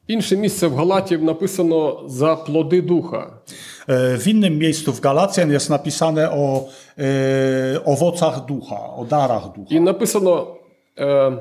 [0.07, 3.33] Інше місце в Галатії написано за плоди духа.
[3.87, 6.67] W innym miejscu w Galacjan jest napisane o
[6.99, 9.69] e, owocach ducha, o darach ducha.
[9.69, 10.55] І написано
[10.99, 11.31] е,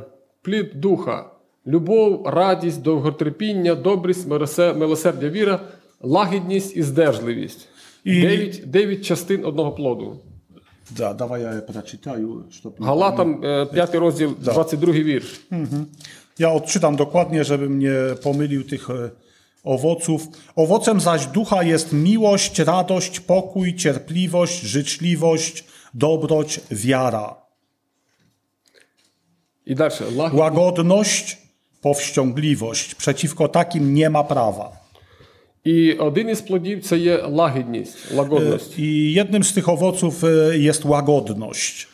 [0.43, 1.25] плід духа:
[1.67, 5.61] любов, радість, довготерпіння, добрість, милосердя, віра,
[6.03, 7.69] лагідність і здержливість.
[8.05, 10.17] І- Дев'ять, дев'ять частин одного плоду.
[10.97, 12.75] Dawaj ja je przeczytаю, żeby...
[12.81, 15.41] Галатам, е, 5 розділ, 22 вірш.
[16.40, 19.10] Ja odczytam dokładnie, żebym nie pomylił tych e,
[19.64, 20.28] owoców.
[20.56, 27.36] Owocem zaś ducha jest miłość, radość, pokój, cierpliwość, życzliwość, dobroć, wiara.
[29.66, 29.92] І далі.
[30.02, 30.34] Лагідність.
[30.34, 31.38] Łagodność,
[31.82, 32.96] powściągliwość.
[32.96, 34.82] Przeciwko takim nie ma prawa.
[35.64, 38.80] І один із плодів це є лагідність, лагодність.
[38.80, 41.88] I jednym z tych owoców e, jest łagodność.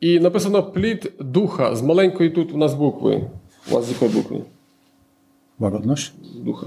[0.00, 3.30] І написано плід духа з маленької тут у нас букви.
[3.70, 4.40] У вас з якої букви?
[5.58, 6.12] Łagodność?
[6.44, 6.66] Духа.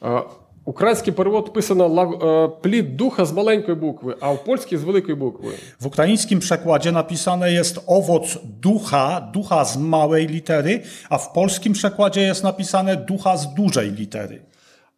[0.00, 0.22] А,
[0.64, 5.14] Український перевод писано «лаг- е, плід духа з маленької букви, а в польській з великої
[5.14, 5.52] букви.
[5.80, 12.20] W ukraińskim przekładzie napisane jest owoc ducha, ducha z małej litery, a w polskim przekładzie
[12.20, 14.40] jest napisane ducha z dużej litery.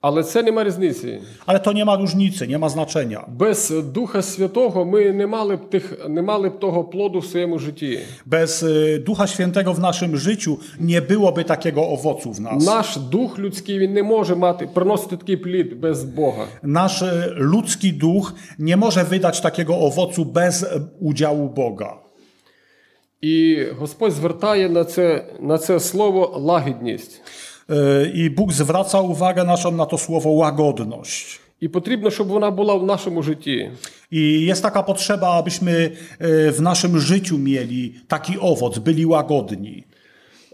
[0.03, 1.21] Але це нема різниці.
[1.47, 3.25] Ale to nie ma różnicy, nie ma znaczenia.
[3.29, 7.59] Без Духа Святого ми не мали б тих, не мали б того плоду в своєму
[7.59, 7.99] житті.
[8.27, 12.65] Bez y, Ducha Świętego w naszym życiu nie byłoby takiego owocu w nas.
[12.65, 16.45] Наш дух людський він не може мати приносити такий плід без Бога.
[16.63, 20.67] Nasz y, ludzki duch nie może wydać takiego owocu bez y,
[21.01, 21.93] udziału Boga.
[23.21, 27.23] І Господь звертає на це, на це слово лагідність.
[27.71, 31.41] Y, I Bóg zwraca uwagę naszą na to słowo łagodność.
[31.61, 33.71] І потрібно, щоб вона була в нашому житті.
[34.11, 35.73] I jest taka potrzeba, abyśmy
[36.23, 39.85] y, w naszym życiu mieli taki owoc, byli łagodni.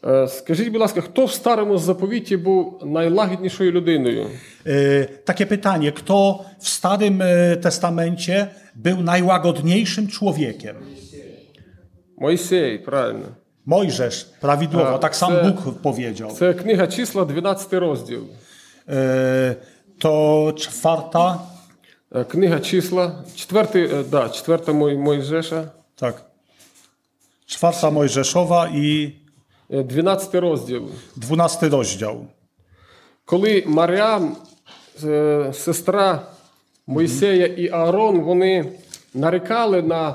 [0.04, 4.26] Е, Скажіть, будь ласка, хто в старому заповіті був найлагіднішою людиною?
[4.66, 10.76] Y, Takie pytanie, kto w Starym y, Testamencie był najłagodniejszym człowiekiem?
[12.18, 13.26] Мойсей, правильно.
[13.66, 16.30] Mojżesz, prawidłowo, A, tak sam це- Bóg powiedział.
[16.30, 18.22] Це книга числа, 12 розділ.
[18.88, 19.54] Y,
[19.98, 21.38] To czwarta,
[22.14, 25.64] Е, Книга числа, четвертий, е, да, четверта Мой- Мойжеша,
[25.96, 26.22] tak,
[27.46, 29.12] czwarta Mojżeszowa i
[29.70, 30.88] е, 12 розділ.
[31.16, 32.26] dwunasty rozdział.
[33.24, 34.36] Коли Маріам,
[35.04, 36.22] е, сестра
[36.86, 38.72] Мойсея і Аарон, вони
[39.14, 40.14] нарікали на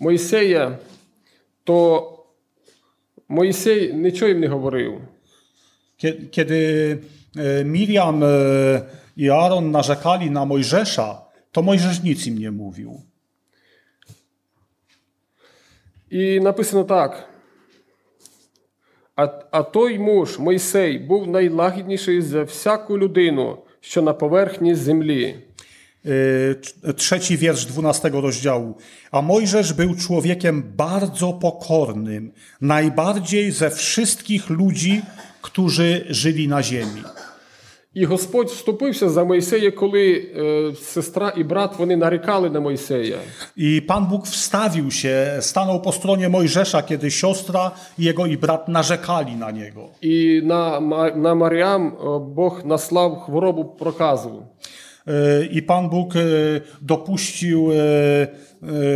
[0.00, 0.78] Мойсея,
[1.64, 2.06] то
[3.29, 5.01] Мойсей нічого їм не говорив.
[6.31, 6.99] Kiedy
[7.35, 8.81] e, Miriam e,
[9.15, 11.21] i Aaron narzekali na Mojżesza,
[11.51, 13.01] to Mojżesz nic im nie mówił.
[16.09, 17.29] І написано так.
[19.15, 25.35] А, а той муж, Мойсей, був найлагідніший за всяку людину, що на поверхні землі.
[26.04, 26.08] E,
[26.54, 28.74] tr- Trzeci wiersz dwunastego rozdziału.
[29.12, 35.02] A Mojżesz był człowiekiem bardzo pokornym, najbardziej ze wszystkich ludzi,
[35.42, 37.02] którzy żyli na ziemi.
[37.94, 43.18] І Господь вступився за Мойсея, коли е, сестра і брат вони нарікали на Мойсея.
[43.56, 49.36] I Pan Bóg wstawił się, stanął po stronie Mojżesza, kiedy siostra, jego i brat narzekali
[49.36, 49.88] na niego.
[50.00, 54.42] І на, Ма- на Маріам е, Бог наслав хворобу проказу.
[55.08, 56.20] E, I Pan Bóg e,
[56.80, 58.28] dopuścił e, e,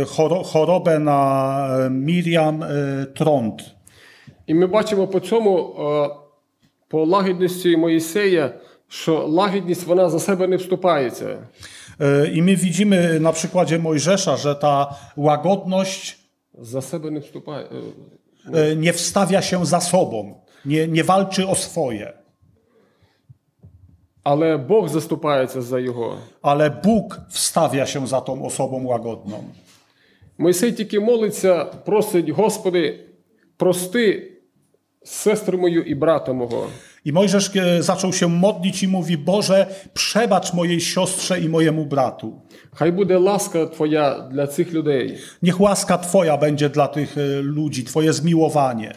[0.05, 2.67] choro- chorobę na e, Miriam e,
[3.13, 3.61] trąd.
[4.47, 6.09] І ми бачимо по цьому, е,
[6.87, 8.53] по лагідності Моїсея,
[8.89, 11.37] що лагідність вона за себе не вступається.
[11.99, 16.19] E, I my widzimy na przykładzie Mojżesza, że ta łagodność
[16.61, 17.65] За себе не вступає.
[18.53, 20.35] е, e, nie wstawia się za sobą,
[20.65, 22.13] nie, nie walczy o swoje,
[24.29, 26.17] Але Бог заступається за його.
[26.41, 29.43] ale Bóg wstawia się za tą osobą łagodną.
[30.37, 32.99] Мойсей тільки молиться, просить, Господи,
[33.57, 34.31] прости
[35.03, 36.67] сестру мою і брата мого.
[37.05, 42.41] I Mojżesz e, zaczął się modlić i mówi: Boże, przebacz mojej siostrze i mojemu bratu.
[42.73, 45.17] Хай буде ласка Твоя для цих людей.
[45.41, 48.95] Niech łaska Twoja będzie dla tych e, ludzi, Twoje zmiłowanie.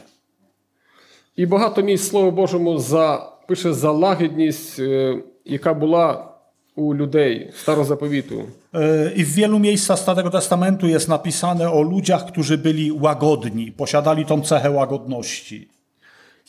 [1.36, 6.24] І багато місць Слово Божому за, пише за лагідність, е, яка була
[6.76, 8.42] у людей старозаповіту.
[8.74, 14.24] E, I w wielu miejscach Starego Testamentu jest napisane o ludziach, którzy byli łagodni, posiadali
[14.26, 15.68] tą cechę łagodności.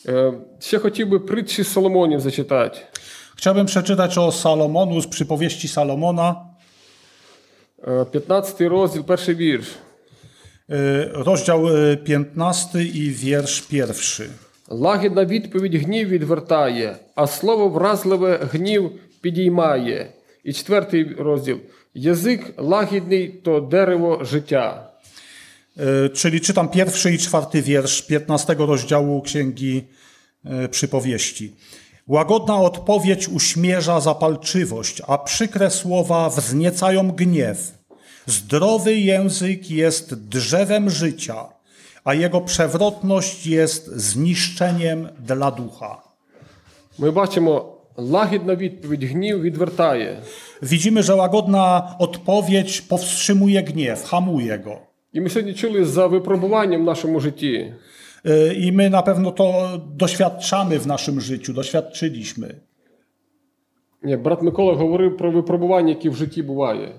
[0.08, 2.78] Е, Ще хотів би притчі Соломонів зачитати.
[3.36, 6.34] Chciałbym przeczytać o Salomonu z przypowieści Salomona,
[7.88, 9.66] Е, 15 розділ, перший вірш.
[10.70, 14.28] e, rozdział e, 15 i wiersz pierwszy.
[14.68, 18.90] Лагідна відповідь гнів відвертає, а слово вразливе гнів
[19.20, 20.12] підіймає.
[20.44, 21.58] І четвертий розділ.
[21.94, 24.90] Язик лагідний то дерево життя.
[25.78, 29.84] E, Czyli czytam pierwszy i czwarty wiersz 15 rozdziału Księgi
[30.44, 31.52] e, Przypowieści.
[32.06, 37.72] Łagodna odpowiedź uśmierza zapalczywość, a przykre słowa wzniecają gniew.
[38.26, 41.44] Zdrowy język jest drzewem życia,
[42.04, 46.02] a jego przewrotność jest zniszczeniem dla ducha.
[46.98, 50.22] Ми бачимо, лагідна відповідь гнів відвертає.
[50.62, 54.76] Widzimy, że łagodna odpowiedź powstrzymuje gniew, hamuje go.
[55.12, 57.74] І ми сьогодні чули за випробуванням в нашому житті.
[58.24, 62.54] E, I my na pewno to doświadczamy w naszym życiu, doświadczyliśmy.
[64.02, 66.94] Ні, Брат Микола говорив про випробування, які в житті буває.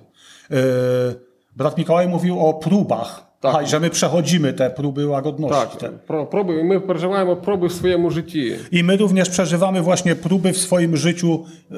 [0.52, 1.14] E,
[1.56, 5.78] Brat Mikołaj mówił o próbach, Aha, i że my przechodzimy te próby łagodności.
[5.78, 5.90] Te.
[5.90, 6.60] Так, про проби.
[6.60, 8.56] І ми переживаємо проби в своєму житті.
[8.72, 11.76] I my również przeżywamy właśnie próby w swoim życiu e,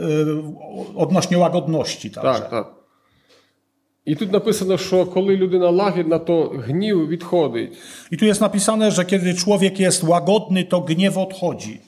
[0.95, 2.39] odnośnie łagodności także.
[2.39, 2.73] Так, так.
[4.05, 7.77] І тут написано, що коли людина лагідна, то гнів відходить.
[8.11, 11.79] I tu jest napisane, że kiedy człowiek jest łagodny, to gniew odchodzi.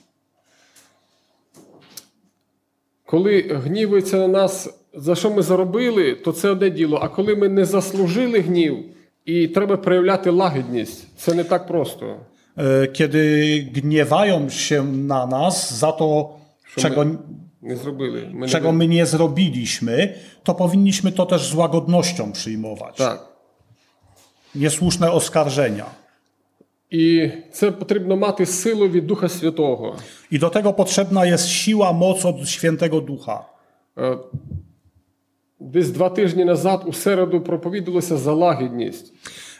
[3.06, 6.98] Коли гнівується на нас, за що ми заробили, то це одне діло.
[7.02, 8.84] А коли ми не заслужили гнів,
[9.26, 12.16] і треба проявляти лагідність, це не так просто.
[12.58, 16.30] E, Kiedy gniewają się na nas za to,
[16.76, 17.06] czego,
[17.62, 18.28] Не зробили.
[18.32, 18.78] Ми czego не...
[18.78, 22.96] my nie zrobiliśmy, to powinniśmy to też z łagodnością przyjmować.
[22.96, 23.26] Так.
[24.54, 25.86] Niesłuszne oskarżenia.
[26.90, 29.96] І це потрібно мати силу від Духа Святого.
[30.30, 33.44] I do tego potrzebna jest siła, moc od Świętego Ducha.
[33.98, 34.16] Е,
[35.60, 39.12] Десь два тижні назад у середу проповідалося за лагідність.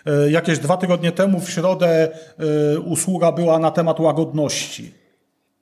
[0.07, 4.93] E, Jakieś dwa tygodnie temu w środę e, usługa była na temat łagodności.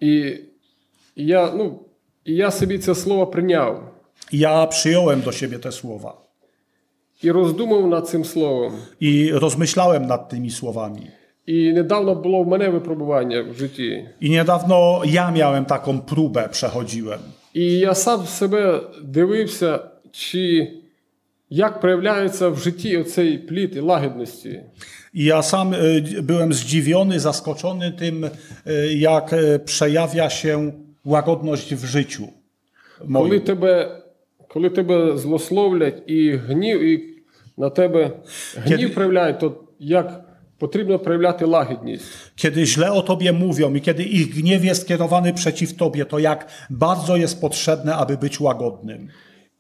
[0.01, 0.39] І
[1.17, 1.81] і я, ну,
[2.25, 3.91] і я собі це слово прийняв
[4.33, 6.13] I ja przyjąłem do siebie te słowa
[7.23, 8.73] і роздумав над цим словом.
[9.01, 11.07] i rozmyślałem nad tymi słowami.
[11.47, 14.09] І недавно було в мене випробування в житті.
[14.21, 17.21] I niedawno ja miałem taką próbę, przechodziłem.
[17.55, 19.79] І я сам себе дивився,
[20.13, 20.71] чи
[21.51, 24.61] як проявляється в житті оцей плід і лагідності.
[25.15, 25.77] I ja sam e,
[26.23, 28.31] byłem zdziwiony, zaskoczony tym, e,
[28.93, 30.73] jak e, przejawia się
[31.05, 32.29] łagodność w życiu.
[32.99, 33.41] Коли Moim.
[33.41, 34.03] тебе,
[34.49, 37.15] коли тебе злословлять і гнів, і
[37.59, 38.11] на тебе
[38.57, 40.25] гнів Kiedy- проявляють, то як
[40.59, 42.05] потрібно проявляти лагідність.
[42.37, 46.49] Kiedy źle o tobie mówią i kiedy ich gniew jest kierowany przeciw tobie, to jak
[46.71, 49.09] bardzo jest potrzebne, aby być łagodnym.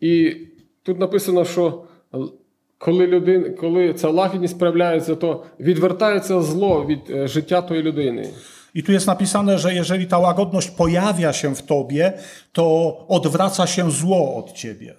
[0.01, 0.37] І
[0.83, 2.33] тут написано, що л-
[2.79, 8.29] коли, людин, коли ця лагідність проявляється, то відвертається зло від е, життя тої людини.
[8.77, 12.13] I tu jest napisane, że jeżeli ta łagodność pojawia się w tobie,
[12.53, 12.65] to
[13.09, 14.95] odwraca się zło od ciebie.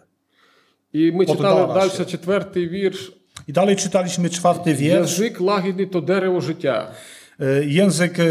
[0.94, 2.06] І ми читали Поддала далі ще.
[2.06, 3.12] четвертий wiersz.
[3.48, 5.20] I dalej czytaliśmy czwarty wiersz.
[5.20, 6.92] Язик лагідний то дерево життя.
[7.40, 8.26] E, Język e,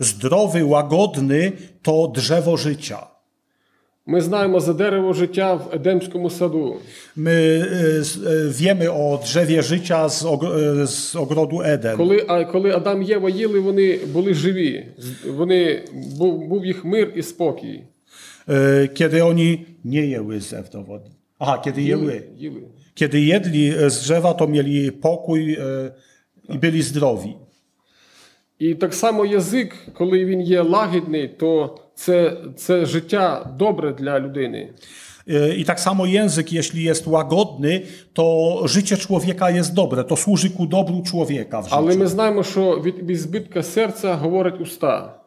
[0.00, 1.52] zdrowy, łagodny
[1.82, 3.06] to drzewo życia.
[4.09, 6.75] Ми знаємо за дерево життя в Едемському саду.
[7.17, 11.97] My e, e, wiemy o drzewie życia z, e, z ogrodu Eden.
[11.97, 14.85] Коли, а, коли Адам і Єва їли, вони були живі.
[15.27, 15.81] Вони,
[16.17, 17.83] був, був їх мир і спокій.
[18.93, 21.11] Kiedy oni nie jęły z ewdowodni.
[21.39, 22.23] Aha, kiedy jęły.
[22.37, 22.61] їли.
[22.93, 25.57] Kiedy jedli z drzewa, to mieli pokój
[26.49, 27.35] i byli zdrowi.
[28.59, 34.68] І так само язик, коли він є лагідний, то це, це життя добре для людини.
[35.28, 40.04] E, I tak samo język, jeśli jest łagodny, to życie człowieka jest dobre.
[40.04, 41.98] To służy ku dobru człowieka w Але życiu.
[41.98, 45.22] ми знаємо, що від, від збитка серця говорять уста.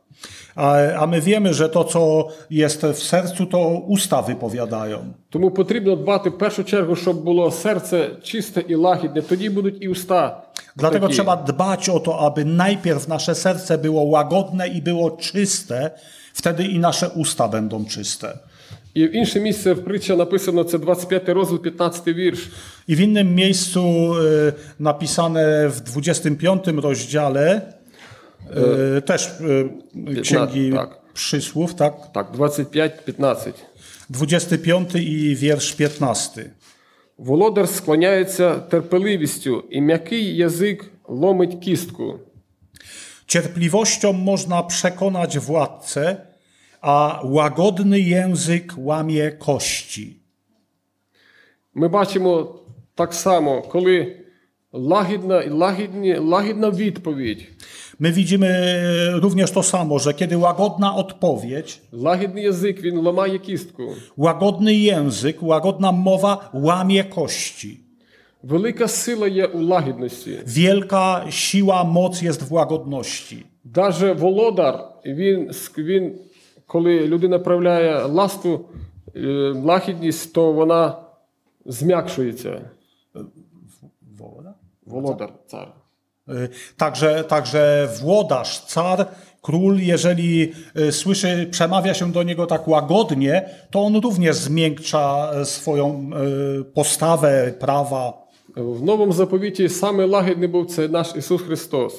[0.55, 4.99] A, a my wiemy, że to, co jest w sercu, to usta wypowiadają.
[5.29, 9.21] Тому потрібно дбати в першу чергу, щоб було серце чисте і лагідне.
[9.21, 10.41] Тоді будуть і уста.
[10.75, 11.13] Dlatego такі.
[11.13, 15.91] trzeba dbać o to, aby najpierw nasze serce było łagodne i było czyste,
[16.33, 18.39] wtedy i nasze usta będą czyste.
[18.95, 22.49] І в інше місце в притча написано це 25 розділ, 15 wiersz.
[22.87, 23.81] I w innym miejscu
[24.13, 27.61] e, napisane w 25 rozdziale,
[28.97, 30.89] e, też e, księgi tak.
[31.13, 31.93] przysłów, tak?
[32.13, 33.51] Так, 25-15.
[34.09, 36.49] 25 i wiersz 15.
[37.17, 42.19] Володар склоняється терпеливістю, і м'який язик ломить кістку.
[43.29, 46.17] Cierpliwością można przekonać władcę,
[46.81, 50.19] a łagodny język łamie kości.
[51.73, 52.59] Ми бачимо
[52.95, 54.15] так само, коли
[54.73, 57.47] лагідна, лагідні, лагідна відповідь,
[57.99, 58.73] My widzimy
[59.19, 63.95] również to samo, że kiedy łagodna odpowiedź, лагідний язик, він ламає кістку.
[64.17, 67.79] łagodny język, łagodna mowa łamie kości.
[68.43, 70.39] Велика сила є у лагідності.
[70.45, 73.45] Wielka siła, moc jest w łagodności.
[73.63, 76.15] Даже володар, він, ск- він,
[76.67, 78.59] коли людина проявляє ласку,
[79.15, 79.19] е,
[79.65, 80.95] лагідність, то вона
[81.65, 82.61] зм'якшується.
[84.85, 85.67] Володар, цар.
[86.29, 89.05] Y, Także, także włodarz, car,
[89.41, 95.45] król, jeżeli y, słyszy, przemawia się do niego tak łagodnie, to on również zmiękcza y,
[95.45, 96.09] swoją
[96.59, 98.25] y, postawę, prawa.
[98.59, 101.93] В новому заповіті саме лагідний був це наш Ісус Христос.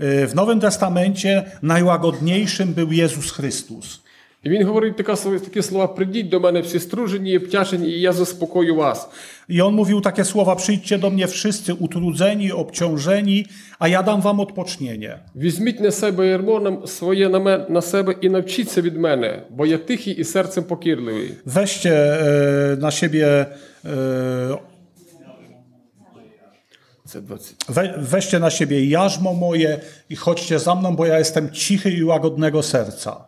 [0.00, 4.00] Y, W Nowym Testamencie najłagodniejszym był Jezus Chrystus.
[4.44, 8.12] І він говорить така, такі слова: прийдіть до мене всі стружені і обтяжені, і я
[8.12, 9.08] заспокою вас.
[9.48, 13.46] I on mówił takie słowa: Przyjdźcie do mnie wszyscy utrudzeni, obciążeni,
[13.78, 15.18] a ja dam wam odpocznienie.
[15.36, 19.66] Візьміть на себе ярмо на- своє на, мен- на себе і навчіться від мене, бо
[19.66, 21.30] я тихий і серцем покірливий.
[21.46, 23.46] Weźcie e, na siebie.
[23.84, 24.58] E,
[27.12, 27.68] Це 20.
[27.68, 32.04] we, weźcie na siebie jarzmo moje i chodźcie za mną, bo ja jestem cichy i
[32.04, 33.24] łagodnego serca.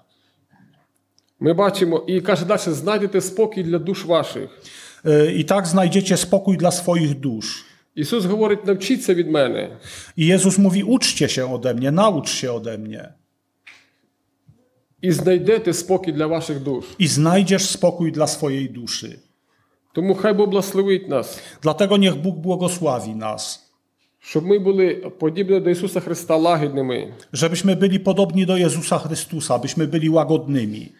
[1.40, 4.62] Ми бачимо, і каже далі: знайдете спокій для душ ваших.
[5.04, 7.64] E, I tak znajdziecie spokój dla swoich dusz.
[7.94, 9.76] Ісус говорить: навчіться від мене.
[10.16, 13.12] I Jezus mówi: uczcie się ode mnie, naucz się ode mnie.
[15.02, 16.84] І знайдете спокій для ваших душ.
[16.98, 19.18] I znajdziesz spokój dla swojej duszy.
[19.92, 23.63] Тому хай Бог благословить нас, Dlatego niech Bóg błogosławi nas,
[24.24, 27.12] щоб ми були подібні до Ісуса Христа лагідними.
[27.32, 30.92] żebyśmy byli podobni do Jezusa Chrystusa, byśmy byli łagodnymi.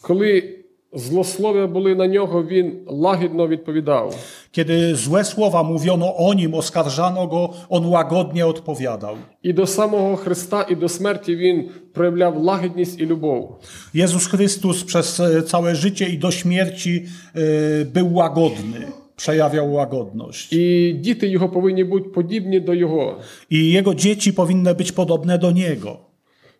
[0.00, 0.58] Коли
[0.92, 4.14] злослов'я були на нього, він лагідно відповідав.
[4.52, 9.16] Kiedy złe słowa mówiono o nim, oskarżano go, on łagodnie odpowiadał.
[9.42, 13.60] І до самого Христа, і до смерті він проявляв лагідність і любов.
[13.94, 18.86] Jezus Chrystus przez e, całe życie i do śmierci e, był łagodny,
[19.16, 20.52] przejawiał łagodność.
[20.52, 23.20] І діти його повинні бути подібні до його.
[23.50, 25.98] I jego dzieci powinny być podobne do niego.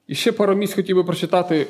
[0.08, 1.66] І ще пару місць хотів би прочитати е,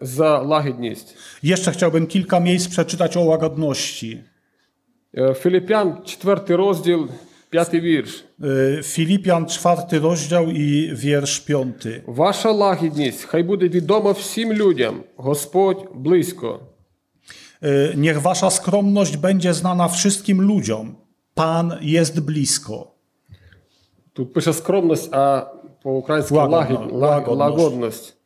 [0.00, 1.16] за лагідність.
[1.42, 4.18] Jeszcze chciałbym kilka miejsc przeczytać o łagodności.
[5.18, 7.08] Е, Філіп'ян, 4 розділ,
[7.50, 8.24] 5 вірш.
[8.42, 8.46] E,
[8.82, 12.02] Filipian, czwarty rozdział i wiersz piąty.
[12.06, 14.94] Ваша лагідність хай буде відома всім людям.
[15.16, 16.60] Господь близько.
[17.64, 20.96] E, Niech wasza skromność będzie znana wszystkim ludziom.
[21.34, 22.90] Pan jest blisko.
[24.12, 25.46] Тут пише скромність, а
[25.82, 27.38] по-українськи Лагодно, лагід, лаг- лагодność.
[27.38, 28.16] лагодність.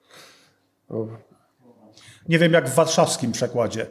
[2.29, 3.87] Nie wiem jak w warszawskim przekładzie.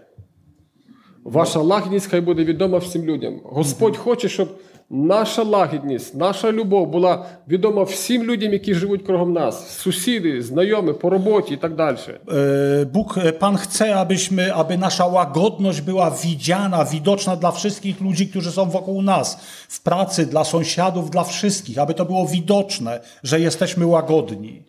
[1.23, 3.41] Ваша лагідність хай буде відома всім людям.
[3.43, 4.59] Господь хоче, щоб
[4.89, 11.09] наша лагідність, наша любов була відома всім людям, які живуть кругом нас, сусіди, знайомі, по
[11.09, 11.97] роботі і так далі.
[12.27, 18.27] E, Bóg, e, Pan chce, abyśmy, aby nasza łagodność była widziana, widoczna dla wszystkich ludzi,
[18.27, 23.39] którzy są wokół nas, w pracy, dla sąsiadów, dla wszystkich, aby to było widoczne, że
[23.39, 24.63] jesteśmy łagodni.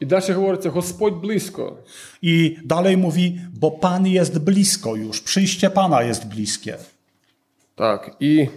[0.00, 1.76] І далі говориться: Господь близько.
[2.22, 6.76] I dalej mówi, bo Pan jest blisko już, przyjście Pana jest bliskie.
[7.74, 8.48] Так, і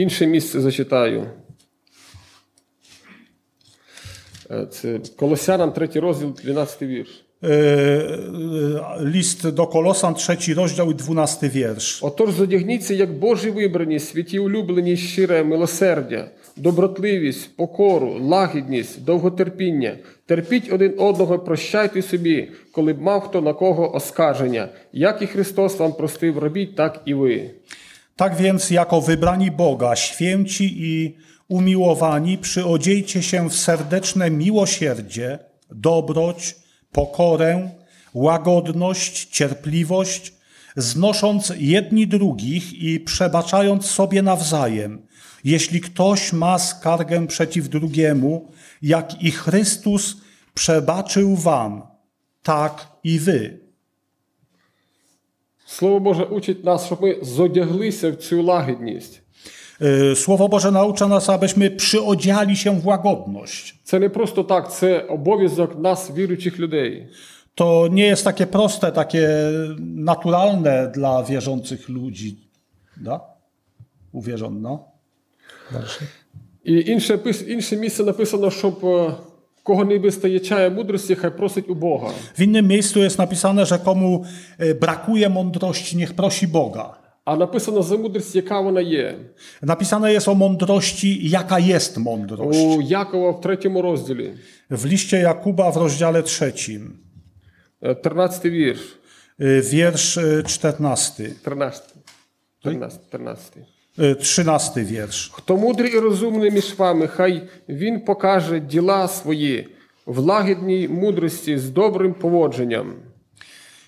[0.00, 1.26] інше місце зачитаю.
[4.50, 7.24] Е, Це Колосянам, 3 розділ, 12 вірш.
[7.42, 12.02] E, e, List do Kolosan, trzeci rozdział i dwunasty wiersz.
[12.02, 19.98] Отож, задягніться, як Божі вибрані, святі улюблені, щире милосердя, добротливість, покору, лагідність, довготерпіння.
[20.26, 24.68] Терпіть один одного, прощайте собі, коли б мав хто на кого оскарження.
[24.92, 27.50] Як і Христос вам простив, робіть, так і ви.
[28.16, 31.16] Tak więc, jako wybrani Boga, święci i
[31.48, 35.38] umiłowani, przyodziejcie się w serdeczne miłosierdzie,
[35.70, 36.56] dobroć,
[36.92, 37.70] pokorę,
[38.14, 40.32] łagodność, cierpliwość,
[40.76, 45.06] znosząc jedni drugich i przebaczając sobie nawzajem,
[45.44, 48.50] jeśli ktoś ma skargę przeciw drugiemu,
[48.82, 50.16] jak i Chrystus
[50.54, 51.82] przebaczył wam,
[52.42, 53.59] tak i wy.
[55.69, 59.21] Слово Боже учить нас, щоб ми зодяглися в цю лагідність.
[59.81, 63.79] Y, Słowo Boże naucza nas, abyśmy przyodziali się w łagodność.
[63.83, 67.07] Це не просто так, це обов'язок нас, віруючих людей.
[67.55, 69.29] To nie jest takie proste, takie
[69.79, 72.37] naturalne dla wierzących ludzi.
[72.97, 73.19] Da?
[74.13, 74.79] Uwierząc, no.
[76.63, 78.79] І інше, пис- інше місце написано, щоб
[79.64, 82.08] kogo nie wystajecie mądrości, niech prosić u Boga.
[82.34, 84.24] W innym miejscu jest napisane, że komu
[84.58, 87.00] e, brakuje mądrości, niech prosi Boga.
[87.24, 89.16] A napisano za mądrość, jaka ona jest.
[89.62, 92.58] Napisane jest o mądrości, jaka jest mądrość.
[92.58, 94.24] U Jakuba w trzecim rozdziale.
[94.70, 96.98] W liście Jakuba w rozdziale trzecim.
[97.80, 98.98] E, 13 wiersz.
[99.38, 101.34] E, wiersz 14.
[101.42, 101.82] 13.
[102.60, 102.98] 13.
[103.08, 103.79] 13.
[103.99, 105.31] y, 13 wiersz.
[105.33, 109.67] Хто мудрий і розумний між вами, хай він покаже діла свої
[110.05, 112.93] в лагідній мудрості з добрим поводженням.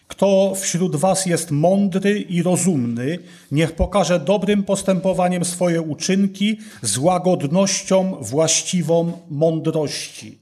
[0.07, 3.19] Kto wśród was jest mądry i rozumny,
[3.51, 10.37] niech pokaże dobrym postępowaniem swoje uczynki z łagodnością właściwą mądrości.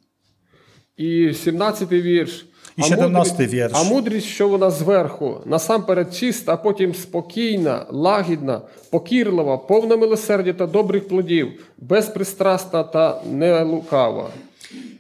[0.97, 2.45] І 17 вірш.
[2.79, 3.71] І А 17 мудрість- вірш.
[3.75, 10.67] А мудрість, що вона зверху, насамперед чиста, а потім спокійна, лагідна, покірлива, повна милосердя та
[10.67, 11.47] добрих плодів,
[11.77, 14.29] безпристрасна та нелукава.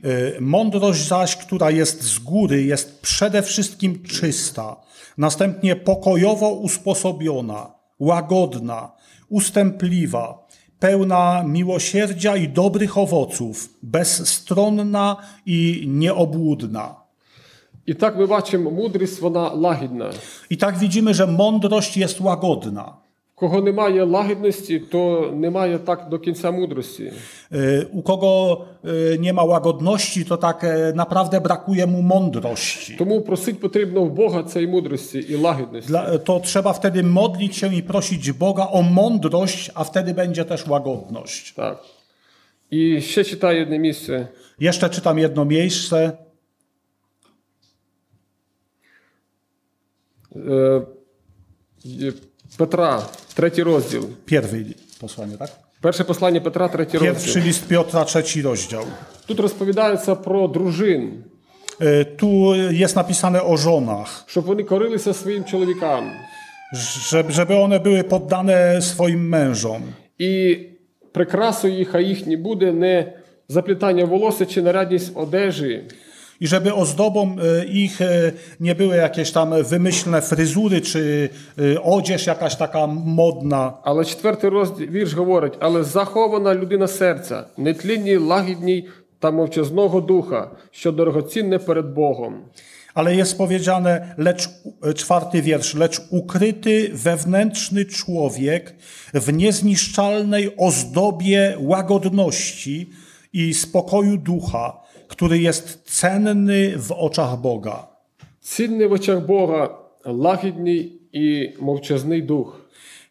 [0.05, 4.75] Y, Mądrość zaś, która jest z góry, jest przede wszystkim czysta,
[5.17, 7.67] następnie pokojowo usposobiona,
[7.99, 8.91] łagodna,
[9.29, 10.45] ustępliwa,
[10.79, 16.98] pełna miłosierdzia i dobrych owoców, bezstronna i nieobłudna.
[17.89, 20.11] І так ми бачимо, мудрість вона лагідна.
[20.49, 22.85] I tak widzimy, że mądrość jest łagodna.
[23.35, 27.11] Кого немає лагідності, то немає так до кінця мудрості.
[27.51, 32.95] Y, U kogo y, nie ma łagodności, to tak e, naprawdę brakuje mu mądrości.
[32.97, 35.91] Тому просить потрібно в Бога цієї мудрості і лагідності.
[35.91, 40.67] Dla, to trzeba wtedy modlić się i prosić Boga o mądrość, a wtedy będzie też
[40.67, 41.53] łagodność.
[41.53, 41.77] Так.
[42.71, 44.27] І ще читаю одне місце.
[44.59, 46.11] Jeszcze czytam jedno miejsce.
[52.57, 53.03] Петра,
[53.33, 54.09] третій розділ.
[54.25, 54.57] Pierwsze
[55.01, 55.49] posłanie, tak?
[55.81, 57.43] Перше послання Петра, третій Pierwszy розділ.
[57.43, 58.83] list Piotra, trzeci rozdział.
[59.25, 61.23] Тут розповідається про дружин,
[61.81, 66.11] Y, Tu jest napisane o żonach, щоб вони корилися своїм чоловікам.
[67.09, 69.81] żeby, żeby one były poddane swoim mężom.
[70.19, 70.57] І
[71.11, 73.13] прикрасою їх, а їх не буде не
[73.49, 75.83] заплітання волосся чи нарядність одежі,
[76.39, 82.27] I żeby ozdobą y, ich y, nie były jakieś tam wymyślne fryzury czy y, odzież
[82.27, 88.87] jakaś taka modna, Але четвертий розділ вірш говорить: але захована людина серця, нетлінній, лагідній
[89.19, 92.33] та мовчазного духа, що дорогоцінне перед Богом.
[92.93, 94.49] Ale jest powiedziane, lecz
[94.83, 98.75] e, czwarty wiersz, lecz ukryty wewnętrzny człowiek
[99.13, 102.89] w niezniszczalnej ozdobie łagodności
[103.33, 104.78] i spokoju ducha,
[105.19, 107.87] który jest cenny w oczach Boga.
[108.41, 109.69] Цінний в очах Бога,
[110.05, 112.61] лагідний і мовчазний дух.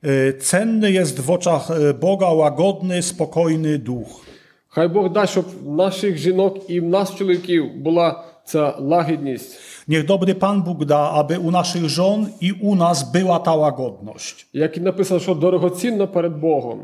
[0.05, 4.25] E, Cenny jest w oczach e, Boga łagodny, spokojny duch.
[4.69, 9.57] Хай Бог дасть, щоб в наших жінок і в нас, чоловіків, була ця лагідність.
[9.89, 14.47] Niech dobry Pan Bóg da, aby u naszych żon i u nas była ta łagodność.
[14.53, 16.79] Як і написано, що дорогоцінно перед Богом.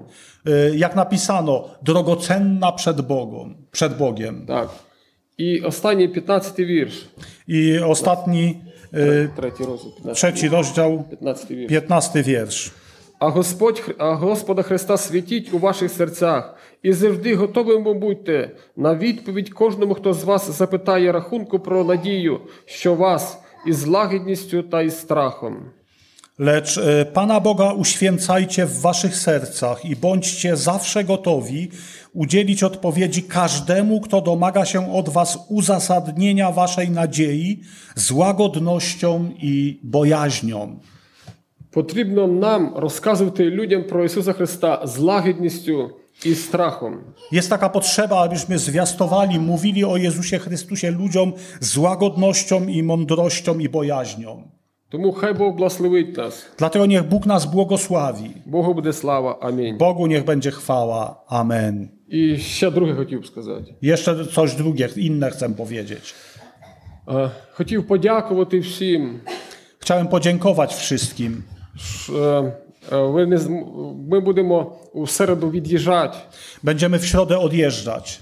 [0.46, 4.46] E, Jak napisano, drogocenna przed Bogiem, przed Bogiem.
[4.46, 4.68] Так.
[5.37, 7.05] І останній 15 вірш.
[7.47, 8.55] I ostatni,
[8.93, 11.69] e, Третій розділ, 15, trzeci rozdział, 15 вірш.
[11.69, 12.71] 15 wiersz.
[13.19, 19.49] А Господь, а Господа Христа святіть у ваших серцях і завжди готовими будьте на відповідь
[19.49, 25.57] кожному, хто з вас запитає рахунку про надію, що вас із лагідністю та із страхом.
[26.38, 31.70] Lecz e, Pana Boga uświęcajcie w waszych sercach i bądźcie zawsze gotowi
[32.12, 37.60] udzielić odpowiedzi każdemu, kto domaga się od was uzasadnienia waszej nadziei
[37.94, 40.78] z łagodnością i bojaźnią.
[41.70, 45.90] Потрібно нам розказувати людям про Ісуса Христа з лагідністю
[46.24, 46.98] і страхом.
[47.32, 53.68] Jest taka potrzeba, abyśmy zwiastowali, mówili o Jezusie Chrystusie ludziom z łagodnością i mądrością i
[53.68, 54.42] bojaźnią.
[54.90, 56.46] Тому хай Бог благословить нас.
[56.58, 58.30] Dlatego niech Bóg nas błogosławi.
[58.46, 59.38] Богу буде слава.
[59.40, 59.78] Амінь.
[59.78, 61.16] Bogu niech będzie chwała.
[61.28, 61.88] Amen.
[62.08, 63.74] І ще друге хотів б сказати.
[63.82, 66.14] Jeszcze coś drugie, inne chcę powiedzieć.
[67.08, 69.20] Е, Хотів подякувати всім.
[69.78, 71.42] Chciałem podziękować wszystkim.
[71.78, 72.52] Ш- е,
[72.92, 73.64] е, Ви не зм-
[74.08, 76.18] ми будемо у середу від'їжджати.
[76.62, 78.20] Będziemy w środę odjeżdżać.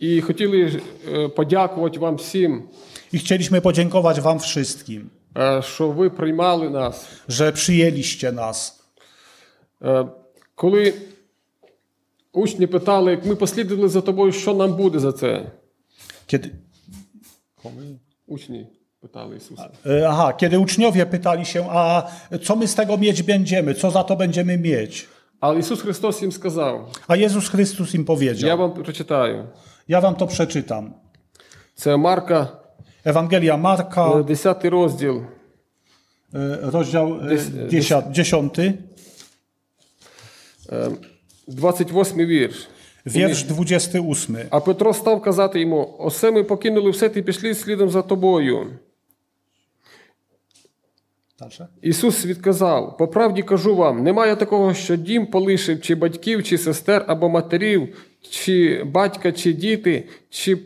[0.00, 0.80] І хотіли
[1.12, 2.62] е, подякувати вам всім,
[3.12, 5.21] I chcieliśmy podziękować Wam wszystkim, е,
[5.60, 7.06] що ви приймали нас.
[7.28, 8.72] że przyjęliście nas.
[9.82, 10.06] Е,
[10.54, 10.94] Коли
[12.32, 15.52] учні питали, як ми послідували за тобою, що нам буде за це?
[16.26, 16.50] Kiedy,
[18.26, 18.66] Учні
[19.00, 19.70] питали Ісуса.
[19.86, 22.06] e, aha, kiedy uczniowie pytali się, a
[22.44, 25.08] co my z tego mieć będziemy, co za to będziemy mieć?
[25.40, 28.58] Але Ісус Христос їм сказав: A Jezus Chrystus im Я powiedział.
[28.58, 29.46] вам прочитаю.
[29.88, 30.94] Ja Wam to przeczytam.
[31.74, 32.48] Це Марка,
[33.05, 35.21] Ewangelia Marka, 10 розділ,
[36.33, 38.73] e, rozdział e, Dys- dziesia- dziesiąty,
[40.71, 40.89] е,
[41.47, 42.67] 28 вірш.
[43.05, 44.37] wiersz 28.
[44.49, 48.67] А Петро став казати йому: Осе ми покинули все і пішли слідом за тобою.
[51.39, 51.67] Dalsze.
[51.81, 57.05] Ісус відказав: по правді кажу вам, немає такого, що дім полишив, чи батьків, чи сестер,
[57.07, 57.95] або матерів,
[58.29, 60.57] чи батька, чи діти, чи,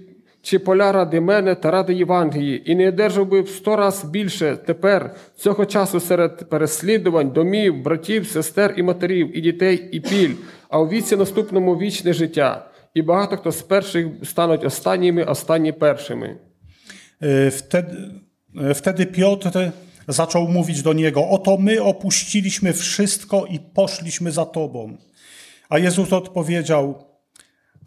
[0.47, 4.57] чи поля ради мене та ради Євангелії, і не одержав би в сто раз більше
[4.67, 10.35] тепер цього часу серед переслідувань, домів, братів, сестер і матерів, і дітей, і піль,
[10.69, 12.67] а у віці наступному вічне життя.
[12.95, 16.37] І багато хто з перших стануть останніми, останні першими.
[17.23, 17.97] E, Wtedy,
[18.57, 19.71] e, wtedy Piotr
[20.09, 24.97] zaczął mówić do niego: Oto my opuściliśmy wszystko i poszliśmy za tobą.
[25.69, 26.95] A Jezus odpowiedział: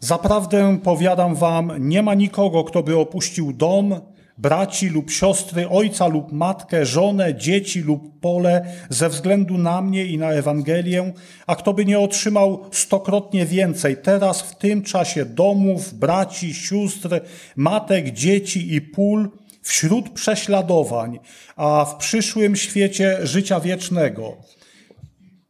[0.03, 4.01] Zaprawdę powiadam wam, nie ma nikogo, kto by opuścił dom,
[4.37, 10.17] braci lub siostry, ojca lub matkę, żonę, dzieci lub pole ze względu na mnie i
[10.17, 11.13] na Ewangelię,
[11.47, 17.21] a kto by nie otrzymał stokrotnie więcej, teraz w tym czasie domów, braci, sióstr,
[17.55, 19.29] matek, dzieci i pól,
[19.61, 21.19] wśród prześladowań,
[21.55, 24.37] a w przyszłym świecie życia wiecznego.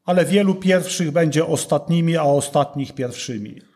[0.05, 3.70] Ale wielu pierwszych będzie ostatnimi, a ostatnich pierwszymi.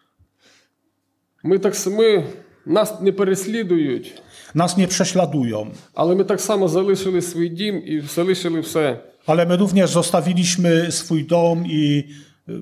[1.45, 2.25] Ми так с- ми,
[2.67, 4.23] нас не переслідують,
[4.55, 8.97] Nas nie prześladują, але ми так само залишили свій дім і залишили все.
[9.27, 12.05] ale my również zostawiliśmy swój dom i
[12.49, 12.53] y,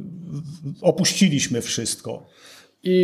[0.82, 2.22] opuściliśmy wszystko.
[2.82, 2.96] І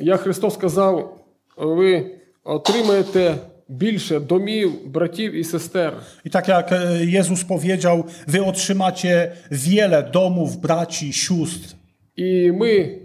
[0.00, 1.20] як Христос сказав,
[1.56, 2.06] ви
[2.44, 3.36] отримаєте
[3.68, 5.92] більше домів, братів і сестер.
[6.24, 11.74] I tak jak e, Jezus powiedział, wy otrzymacie wiele domów, braci, sióstr.
[12.16, 12.98] І ми е,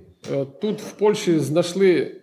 [0.61, 2.15] тут в Польщі знайшли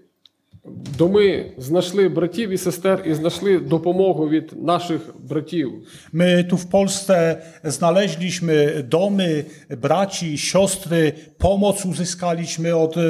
[0.99, 5.73] доми, знайшли братів і сестер і знайшли допомогу від наших братів.
[6.13, 13.01] My tu w Polsce znaleźliśmy domy, braci, siostry, pomoc uzyskaliśmy od e,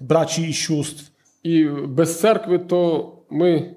[0.00, 1.02] braci i sióstr.
[1.42, 3.70] І без церкви, то ми,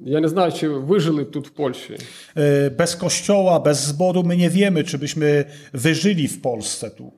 [0.00, 1.96] я не знаю, чи вижили тут в Польщі.
[2.36, 7.12] E, Bez kościoła, bez zboru my nie wiemy, czy byśmy wyżyli w Polsce tu.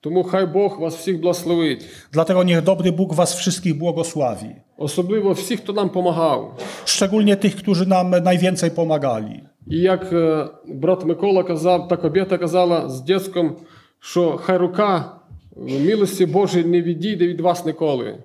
[0.00, 1.86] Тому хай Бог вас всіх благословить.
[2.12, 4.54] Dlatego niech dobry Bóg was wszystkich błogosławi.
[4.78, 6.58] Особливо всіх, хто нам допомагав.
[6.84, 9.40] Szczególnie tych, którzy nam najwięcej pomagali.
[9.66, 13.56] І як е, брат Микола казав, так об'єта казала з дітськом,
[14.00, 15.12] що хай рука
[15.56, 18.18] милості Божої не відійде від вас ніколи.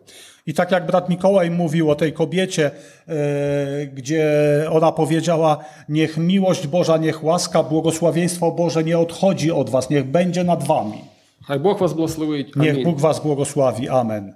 [0.47, 2.71] I tak jak brat Mikołaj mówił o tej kobiecie,
[3.07, 4.23] e, gdzie
[4.71, 10.43] ona powiedziała: Niech miłość Boża, niech łaska, błogosławieństwo Boże nie odchodzi od was, niech będzie
[10.43, 11.01] nad wami.
[11.44, 12.44] Haj Bóg was błogosławi.
[12.56, 13.88] Niech Bóg was błogosławi.
[13.88, 14.34] Amen.